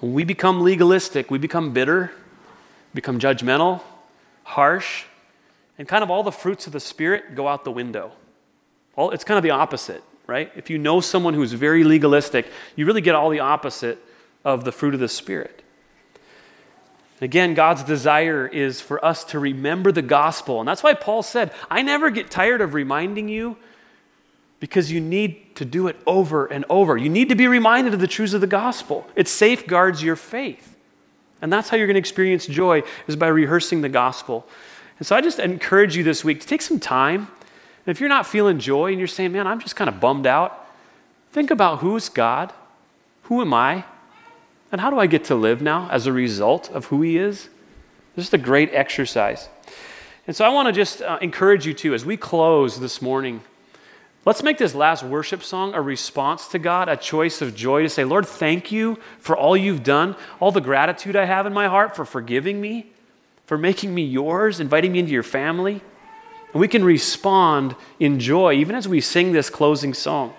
When 0.00 0.14
we 0.14 0.24
become 0.24 0.62
legalistic, 0.62 1.30
we 1.30 1.38
become 1.38 1.72
bitter, 1.72 2.12
become 2.94 3.18
judgmental, 3.18 3.82
harsh, 4.44 5.04
and 5.78 5.88
kind 5.88 6.02
of 6.02 6.10
all 6.10 6.22
the 6.22 6.32
fruits 6.32 6.66
of 6.66 6.72
the 6.72 6.80
Spirit 6.80 7.34
go 7.34 7.48
out 7.48 7.64
the 7.64 7.72
window. 7.72 8.12
It's 8.96 9.24
kind 9.24 9.36
of 9.36 9.42
the 9.42 9.50
opposite, 9.50 10.02
right? 10.26 10.50
If 10.56 10.70
you 10.70 10.78
know 10.78 11.00
someone 11.00 11.34
who's 11.34 11.52
very 11.52 11.84
legalistic, 11.84 12.46
you 12.76 12.86
really 12.86 13.00
get 13.00 13.14
all 13.14 13.30
the 13.30 13.40
opposite 13.40 13.98
of 14.44 14.64
the 14.64 14.72
fruit 14.72 14.94
of 14.94 15.00
the 15.00 15.08
Spirit. 15.08 15.62
Again, 17.20 17.54
God's 17.54 17.82
desire 17.82 18.46
is 18.46 18.80
for 18.80 19.02
us 19.04 19.24
to 19.24 19.38
remember 19.38 19.92
the 19.92 20.02
gospel. 20.02 20.60
And 20.60 20.68
that's 20.68 20.82
why 20.82 20.94
Paul 20.94 21.22
said, 21.22 21.52
I 21.70 21.82
never 21.82 22.10
get 22.10 22.30
tired 22.30 22.60
of 22.60 22.74
reminding 22.74 23.28
you 23.28 23.56
because 24.60 24.90
you 24.90 25.00
need 25.00 25.56
to 25.56 25.64
do 25.64 25.88
it 25.88 25.96
over 26.06 26.46
and 26.46 26.64
over. 26.68 26.96
You 26.96 27.08
need 27.08 27.28
to 27.28 27.34
be 27.34 27.46
reminded 27.46 27.94
of 27.94 28.00
the 28.00 28.06
truths 28.06 28.32
of 28.32 28.40
the 28.40 28.46
gospel. 28.46 29.06
It 29.14 29.28
safeguards 29.28 30.02
your 30.02 30.16
faith. 30.16 30.76
And 31.40 31.52
that's 31.52 31.68
how 31.68 31.76
you're 31.76 31.86
going 31.86 31.94
to 31.94 32.00
experience 32.00 32.46
joy 32.46 32.82
is 33.06 33.16
by 33.16 33.28
rehearsing 33.28 33.82
the 33.82 33.88
gospel. 33.88 34.46
And 34.98 35.06
so 35.06 35.14
I 35.14 35.20
just 35.20 35.38
encourage 35.38 35.96
you 35.96 36.02
this 36.02 36.24
week 36.24 36.40
to 36.40 36.46
take 36.46 36.62
some 36.62 36.80
time. 36.80 37.28
And 37.86 37.94
if 37.94 38.00
you're 38.00 38.08
not 38.08 38.26
feeling 38.26 38.58
joy 38.58 38.90
and 38.90 38.98
you're 38.98 39.06
saying, 39.06 39.32
man, 39.32 39.46
I'm 39.46 39.60
just 39.60 39.76
kind 39.76 39.88
of 39.88 40.00
bummed 40.00 40.26
out, 40.26 40.66
think 41.32 41.50
about 41.50 41.80
who's 41.80 42.08
God? 42.08 42.52
Who 43.24 43.40
am 43.40 43.52
I? 43.52 43.84
And 44.72 44.80
how 44.80 44.90
do 44.90 44.98
I 44.98 45.06
get 45.06 45.24
to 45.24 45.34
live 45.34 45.62
now 45.62 45.88
as 45.90 46.06
a 46.06 46.12
result 46.12 46.70
of 46.70 46.86
who 46.86 47.02
He 47.02 47.18
is? 47.18 47.48
This 48.16 48.28
is 48.28 48.34
a 48.34 48.38
great 48.38 48.70
exercise. 48.72 49.48
And 50.26 50.34
so 50.34 50.44
I 50.44 50.48
want 50.48 50.66
to 50.66 50.72
just 50.72 51.02
uh, 51.02 51.18
encourage 51.20 51.66
you 51.66 51.74
too, 51.74 51.94
as 51.94 52.04
we 52.04 52.16
close 52.16 52.80
this 52.80 53.02
morning, 53.02 53.42
Let's 54.26 54.42
make 54.42 54.56
this 54.56 54.74
last 54.74 55.02
worship 55.02 55.42
song 55.42 55.74
a 55.74 55.82
response 55.82 56.48
to 56.48 56.58
God, 56.58 56.88
a 56.88 56.96
choice 56.96 57.42
of 57.42 57.54
joy 57.54 57.82
to 57.82 57.90
say, 57.90 58.04
Lord, 58.04 58.24
thank 58.24 58.72
you 58.72 58.98
for 59.18 59.36
all 59.36 59.54
you've 59.54 59.82
done, 59.82 60.16
all 60.40 60.50
the 60.50 60.62
gratitude 60.62 61.14
I 61.14 61.26
have 61.26 61.44
in 61.44 61.52
my 61.52 61.68
heart 61.68 61.94
for 61.94 62.06
forgiving 62.06 62.58
me, 62.58 62.86
for 63.44 63.58
making 63.58 63.94
me 63.94 64.02
yours, 64.02 64.60
inviting 64.60 64.92
me 64.92 65.00
into 65.00 65.12
your 65.12 65.22
family. 65.22 65.82
And 66.54 66.60
we 66.60 66.68
can 66.68 66.84
respond 66.84 67.74
in 67.98 68.20
joy 68.20 68.54
even 68.54 68.76
as 68.76 68.86
we 68.86 69.00
sing 69.00 69.32
this 69.32 69.50
closing 69.50 69.92
song. 69.92 70.32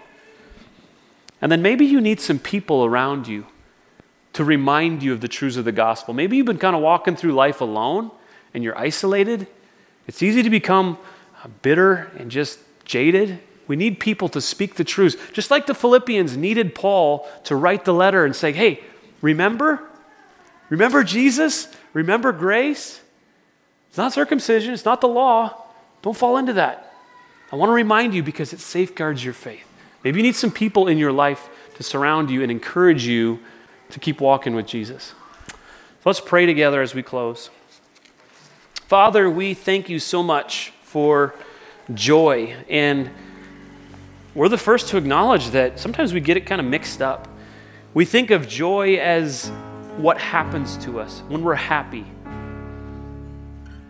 And 1.42 1.52
then 1.52 1.62
maybe 1.62 1.86
you 1.86 2.00
need 2.00 2.22
some 2.22 2.40
people 2.40 2.86
around 2.86 3.28
you 3.28 3.46
to 4.34 4.46
remind 4.46 5.04
you 5.04 5.12
of 5.12 5.20
the 5.20 5.28
truths 5.28 5.58
of 5.58 5.66
the 5.66 5.74
gospel. 5.74 6.14
Maybe 6.14 6.38
you've 6.38 6.46
been 6.46 6.58
kind 6.58 6.76
of 6.76 6.82
walking 6.82 7.18
through 7.18 7.34
life 7.34 7.60
alone 7.60 8.12
and 8.54 8.64
you're 8.64 8.78
isolated. 8.78 9.46
It's 10.08 10.24
easy 10.24 10.42
to 10.42 10.50
become 10.50 10.98
bitter 11.62 12.10
and 12.18 12.32
just 12.32 12.60
jaded. 12.86 13.40
We 13.68 13.76
need 13.76 14.00
people 14.00 14.30
to 14.30 14.40
speak 14.40 14.76
the 14.76 14.86
truths. 14.86 15.18
Just 15.34 15.52
like 15.52 15.66
the 15.66 15.76
Philippians 15.76 16.38
needed 16.38 16.76
Paul 16.76 17.28
to 17.44 17.58
write 17.58 17.84
the 17.84 17.94
letter 17.94 18.24
and 18.24 18.34
say, 18.34 18.54
hey, 18.54 18.80
remember? 19.22 19.82
Remember 20.70 21.04
Jesus? 21.04 21.68
Remember 21.94 22.32
grace? 22.32 23.02
It's 23.90 23.98
not 23.98 24.14
circumcision, 24.14 24.74
it's 24.74 24.86
not 24.86 25.02
the 25.02 25.10
law. 25.10 25.65
Don't 26.06 26.16
fall 26.16 26.38
into 26.38 26.54
that. 26.54 26.94
I 27.52 27.56
want 27.56 27.70
to 27.72 27.74
remind 27.74 28.14
you 28.14 28.22
because 28.22 28.54
it 28.54 28.60
safeguards 28.60 29.26
your 29.26 29.34
faith. 29.34 29.66
Maybe 30.04 30.20
you 30.20 30.24
need 30.24 30.36
some 30.36 30.52
people 30.52 30.88
in 30.88 31.00
your 31.00 31.12
life 31.12 31.50
to 31.78 31.84
surround 31.84 32.30
you 32.30 32.44
and 32.44 32.52
encourage 32.52 33.08
you 33.08 33.40
to 33.90 34.00
keep 34.00 34.22
walking 34.22 34.54
with 34.54 34.68
Jesus. 34.68 35.16
So 35.48 35.56
let's 36.06 36.20
pray 36.20 36.46
together 36.46 36.84
as 36.84 36.94
we 36.94 37.02
close. 37.02 37.50
Father, 38.76 39.28
we 39.28 39.56
thank 39.56 39.90
you 39.90 39.98
so 39.98 40.22
much 40.22 40.72
for 40.84 41.34
joy. 41.92 42.56
And 42.70 43.10
we're 44.36 44.48
the 44.48 44.60
first 44.60 44.90
to 44.90 44.98
acknowledge 44.98 45.50
that 45.50 45.80
sometimes 45.80 46.14
we 46.14 46.20
get 46.20 46.38
it 46.38 46.46
kind 46.46 46.62
of 46.62 46.68
mixed 46.68 47.02
up. 47.02 47.28
We 47.96 48.06
think 48.06 48.30
of 48.30 48.48
joy 48.48 48.98
as 48.98 49.50
what 49.98 50.20
happens 50.20 50.78
to 50.86 51.00
us 51.00 51.24
when 51.30 51.44
we're 51.44 51.56
happy. 51.56 52.06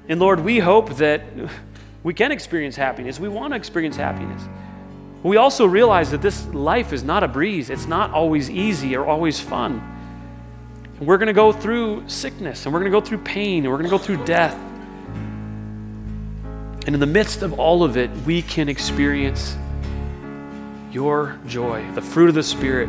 And 0.07 0.17
Lord, 0.21 0.39
we 0.39 0.59
hope 0.59 0.95
that 0.95 1.23
we 2.05 2.13
can 2.13 2.31
experience 2.31 2.75
happiness. 2.75 3.19
We 3.19 3.29
want 3.29 3.53
to 3.53 3.55
experience 3.55 3.95
happiness. 3.95 4.39
We 5.23 5.37
also 5.37 5.65
realize 5.65 6.11
that 6.11 6.21
this 6.21 6.45
life 6.53 6.93
is 6.93 7.03
not 7.03 7.23
a 7.23 7.27
breeze, 7.27 7.71
it's 7.71 7.87
not 7.87 8.11
always 8.11 8.47
easy 8.47 8.95
or 8.95 9.07
always 9.07 9.39
fun. 9.39 9.81
We're 10.99 11.17
going 11.17 11.27
to 11.27 11.33
go 11.33 11.51
through 11.51 12.07
sickness, 12.07 12.63
and 12.63 12.73
we're 12.73 12.79
going 12.81 12.91
to 12.91 12.95
go 12.95 13.03
through 13.03 13.17
pain, 13.23 13.63
and 13.63 13.71
we're 13.71 13.79
going 13.79 13.89
to 13.89 13.97
go 13.97 13.97
through 13.97 14.23
death. 14.23 14.53
And 16.85 16.89
in 16.89 16.99
the 16.99 17.07
midst 17.07 17.41
of 17.41 17.59
all 17.59 17.83
of 17.83 17.97
it, 17.97 18.11
we 18.17 18.43
can 18.43 18.69
experience 18.69 19.57
your 20.91 21.39
joy, 21.47 21.91
the 21.93 22.03
fruit 22.03 22.29
of 22.29 22.35
the 22.35 22.43
Spirit, 22.43 22.87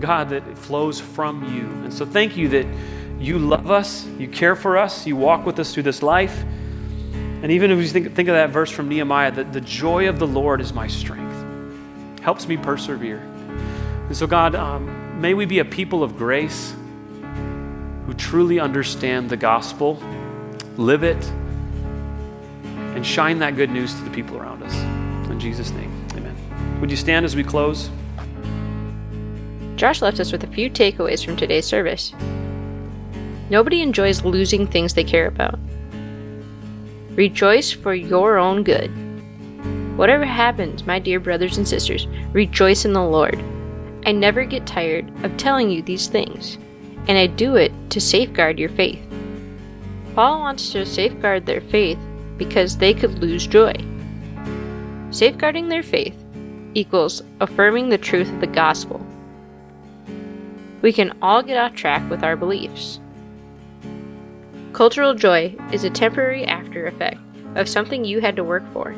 God, 0.00 0.30
that 0.30 0.56
flows 0.56 0.98
from 0.98 1.54
you. 1.54 1.66
And 1.84 1.92
so 1.92 2.06
thank 2.06 2.34
you 2.34 2.48
that 2.48 2.66
you 3.20 3.38
love 3.38 3.70
us, 3.70 4.06
you 4.18 4.26
care 4.26 4.56
for 4.56 4.78
us, 4.78 5.06
you 5.06 5.16
walk 5.16 5.44
with 5.44 5.60
us 5.60 5.74
through 5.74 5.82
this 5.82 6.02
life. 6.02 6.44
And 7.46 7.52
even 7.52 7.70
if 7.70 7.78
you 7.78 7.86
think, 7.86 8.12
think 8.12 8.28
of 8.28 8.34
that 8.34 8.50
verse 8.50 8.72
from 8.72 8.88
Nehemiah, 8.88 9.30
that 9.30 9.52
the 9.52 9.60
joy 9.60 10.08
of 10.08 10.18
the 10.18 10.26
Lord 10.26 10.60
is 10.60 10.72
my 10.72 10.88
strength, 10.88 12.20
helps 12.20 12.48
me 12.48 12.56
persevere. 12.56 13.18
And 13.18 14.16
so, 14.16 14.26
God, 14.26 14.56
um, 14.56 15.20
may 15.20 15.32
we 15.32 15.44
be 15.44 15.60
a 15.60 15.64
people 15.64 16.02
of 16.02 16.16
grace 16.16 16.74
who 18.04 18.14
truly 18.14 18.58
understand 18.58 19.30
the 19.30 19.36
gospel, 19.36 20.02
live 20.76 21.04
it, 21.04 21.24
and 22.96 23.06
shine 23.06 23.38
that 23.38 23.54
good 23.54 23.70
news 23.70 23.94
to 23.94 24.02
the 24.02 24.10
people 24.10 24.36
around 24.36 24.64
us. 24.64 24.74
In 25.30 25.38
Jesus' 25.38 25.70
name, 25.70 26.04
amen. 26.16 26.80
Would 26.80 26.90
you 26.90 26.96
stand 26.96 27.24
as 27.24 27.36
we 27.36 27.44
close? 27.44 27.90
Josh 29.76 30.02
left 30.02 30.18
us 30.18 30.32
with 30.32 30.42
a 30.42 30.48
few 30.48 30.68
takeaways 30.68 31.24
from 31.24 31.36
today's 31.36 31.64
service. 31.64 32.12
Nobody 33.50 33.82
enjoys 33.82 34.24
losing 34.24 34.66
things 34.66 34.94
they 34.94 35.04
care 35.04 35.28
about. 35.28 35.60
Rejoice 37.16 37.72
for 37.72 37.94
your 37.94 38.36
own 38.36 38.62
good. 38.62 38.90
Whatever 39.96 40.26
happens, 40.26 40.84
my 40.84 40.98
dear 40.98 41.18
brothers 41.18 41.56
and 41.56 41.66
sisters, 41.66 42.06
rejoice 42.32 42.84
in 42.84 42.92
the 42.92 43.02
Lord. 43.02 43.42
I 44.04 44.12
never 44.12 44.44
get 44.44 44.66
tired 44.66 45.10
of 45.24 45.34
telling 45.38 45.70
you 45.70 45.80
these 45.80 46.08
things, 46.08 46.58
and 47.08 47.16
I 47.16 47.26
do 47.26 47.56
it 47.56 47.72
to 47.88 48.02
safeguard 48.02 48.58
your 48.58 48.68
faith. 48.68 49.00
Paul 50.14 50.40
wants 50.40 50.70
to 50.72 50.84
safeguard 50.84 51.46
their 51.46 51.62
faith 51.62 51.98
because 52.36 52.76
they 52.76 52.92
could 52.92 53.18
lose 53.18 53.46
joy. 53.46 53.74
Safeguarding 55.10 55.68
their 55.68 55.82
faith 55.82 56.14
equals 56.74 57.22
affirming 57.40 57.88
the 57.88 57.96
truth 57.96 58.28
of 58.28 58.40
the 58.40 58.46
gospel. 58.46 59.04
We 60.82 60.92
can 60.92 61.16
all 61.22 61.42
get 61.42 61.56
off 61.56 61.74
track 61.74 62.08
with 62.10 62.22
our 62.22 62.36
beliefs. 62.36 63.00
Cultural 64.76 65.14
joy 65.14 65.56
is 65.72 65.84
a 65.84 65.88
temporary 65.88 66.44
after 66.44 66.86
effect 66.86 67.16
of 67.54 67.66
something 67.66 68.04
you 68.04 68.20
had 68.20 68.36
to 68.36 68.44
work 68.44 68.62
for. 68.74 68.94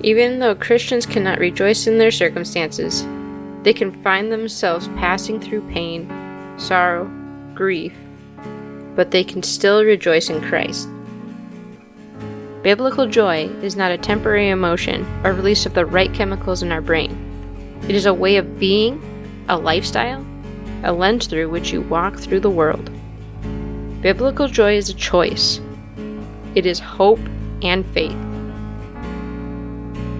Even 0.00 0.40
though 0.40 0.56
Christians 0.56 1.06
cannot 1.06 1.38
rejoice 1.38 1.86
in 1.86 1.96
their 1.96 2.10
circumstances, 2.10 3.06
they 3.62 3.72
can 3.72 4.02
find 4.02 4.32
themselves 4.32 4.88
passing 4.96 5.38
through 5.38 5.60
pain, 5.70 6.10
sorrow, 6.58 7.08
grief, 7.54 7.94
but 8.96 9.12
they 9.12 9.22
can 9.22 9.44
still 9.44 9.84
rejoice 9.84 10.28
in 10.28 10.42
Christ. 10.42 10.88
Biblical 12.64 13.06
joy 13.06 13.44
is 13.62 13.76
not 13.76 13.92
a 13.92 13.96
temporary 13.96 14.48
emotion 14.48 15.06
or 15.22 15.34
release 15.34 15.66
of 15.66 15.74
the 15.74 15.86
right 15.86 16.12
chemicals 16.12 16.64
in 16.64 16.72
our 16.72 16.80
brain. 16.80 17.16
It 17.88 17.94
is 17.94 18.06
a 18.06 18.12
way 18.12 18.38
of 18.38 18.58
being, 18.58 19.00
a 19.48 19.56
lifestyle, 19.56 20.26
a 20.82 20.92
lens 20.92 21.28
through 21.28 21.48
which 21.48 21.72
you 21.72 21.82
walk 21.82 22.16
through 22.16 22.40
the 22.40 22.50
world. 22.50 22.90
Biblical 24.00 24.46
joy 24.46 24.76
is 24.76 24.88
a 24.88 24.94
choice, 24.94 25.60
it 26.54 26.66
is 26.66 26.78
hope 26.78 27.18
and 27.62 27.84
faith. 27.86 28.16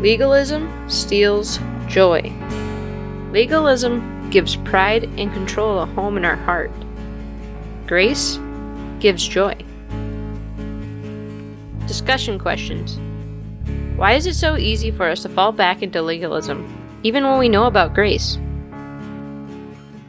Legalism 0.00 0.68
steals 0.90 1.60
joy. 1.86 2.32
Legalism 3.30 4.30
gives 4.30 4.56
pride 4.56 5.04
and 5.16 5.32
control 5.32 5.78
a 5.78 5.86
home 5.86 6.16
in 6.16 6.24
our 6.24 6.34
heart. 6.34 6.72
Grace 7.86 8.40
gives 8.98 9.26
joy. 9.26 9.54
Discussion 11.86 12.36
questions 12.36 12.98
Why 13.96 14.14
is 14.14 14.26
it 14.26 14.34
so 14.34 14.56
easy 14.56 14.90
for 14.90 15.08
us 15.08 15.22
to 15.22 15.28
fall 15.28 15.52
back 15.52 15.82
into 15.82 16.02
legalism, 16.02 16.66
even 17.04 17.22
when 17.22 17.38
we 17.38 17.48
know 17.48 17.66
about 17.66 17.94
grace? 17.94 18.38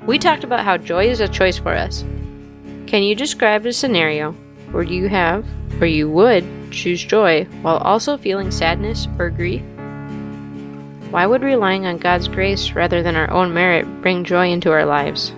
We 0.08 0.18
talked 0.18 0.44
about 0.44 0.66
how 0.66 0.78
joy 0.78 1.06
is 1.06 1.20
a 1.20 1.28
choice 1.28 1.60
for 1.60 1.76
us, 1.76 2.04
can 2.89 3.04
you 3.04 3.13
describe 3.13 3.67
a 3.67 3.71
scenario 3.71 4.32
where 4.71 4.82
you 4.82 5.08
have, 5.10 5.45
or 5.80 5.86
you 5.86 6.10
would, 6.10 6.43
choose 6.71 7.04
joy 7.04 7.45
while 7.62 7.78
also 7.78 8.17
feeling 8.17 8.49
sadness 8.49 9.08
or 9.19 9.30
grief? 9.30 9.62
Why 11.12 11.28
would 11.28 11.43
relying 11.43 11.86
on 11.86 11.99
God's 11.99 12.28
grace 12.28 12.71
rather 12.71 13.04
than 13.04 13.15
our 13.15 13.30
own 13.30 13.54
merit 13.54 13.86
bring 14.02 14.23
joy 14.23 14.49
into 14.49 14.71
our 14.71 14.86
lives? 14.86 15.32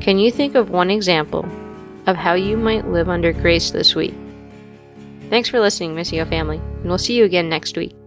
Can 0.00 0.18
you 0.18 0.30
think 0.30 0.54
of 0.54 0.70
one 0.70 0.90
example 0.90 1.44
of 2.06 2.16
how 2.16 2.32
you 2.32 2.56
might 2.56 2.88
live 2.88 3.10
under 3.10 3.34
grace 3.34 3.70
this 3.70 3.94
week? 3.94 4.14
Thanks 5.28 5.50
for 5.50 5.60
listening, 5.60 5.94
Missio 5.94 6.26
family, 6.26 6.56
and 6.56 6.86
we'll 6.86 6.96
see 6.96 7.14
you 7.14 7.24
again 7.24 7.50
next 7.50 7.76
week. 7.76 7.97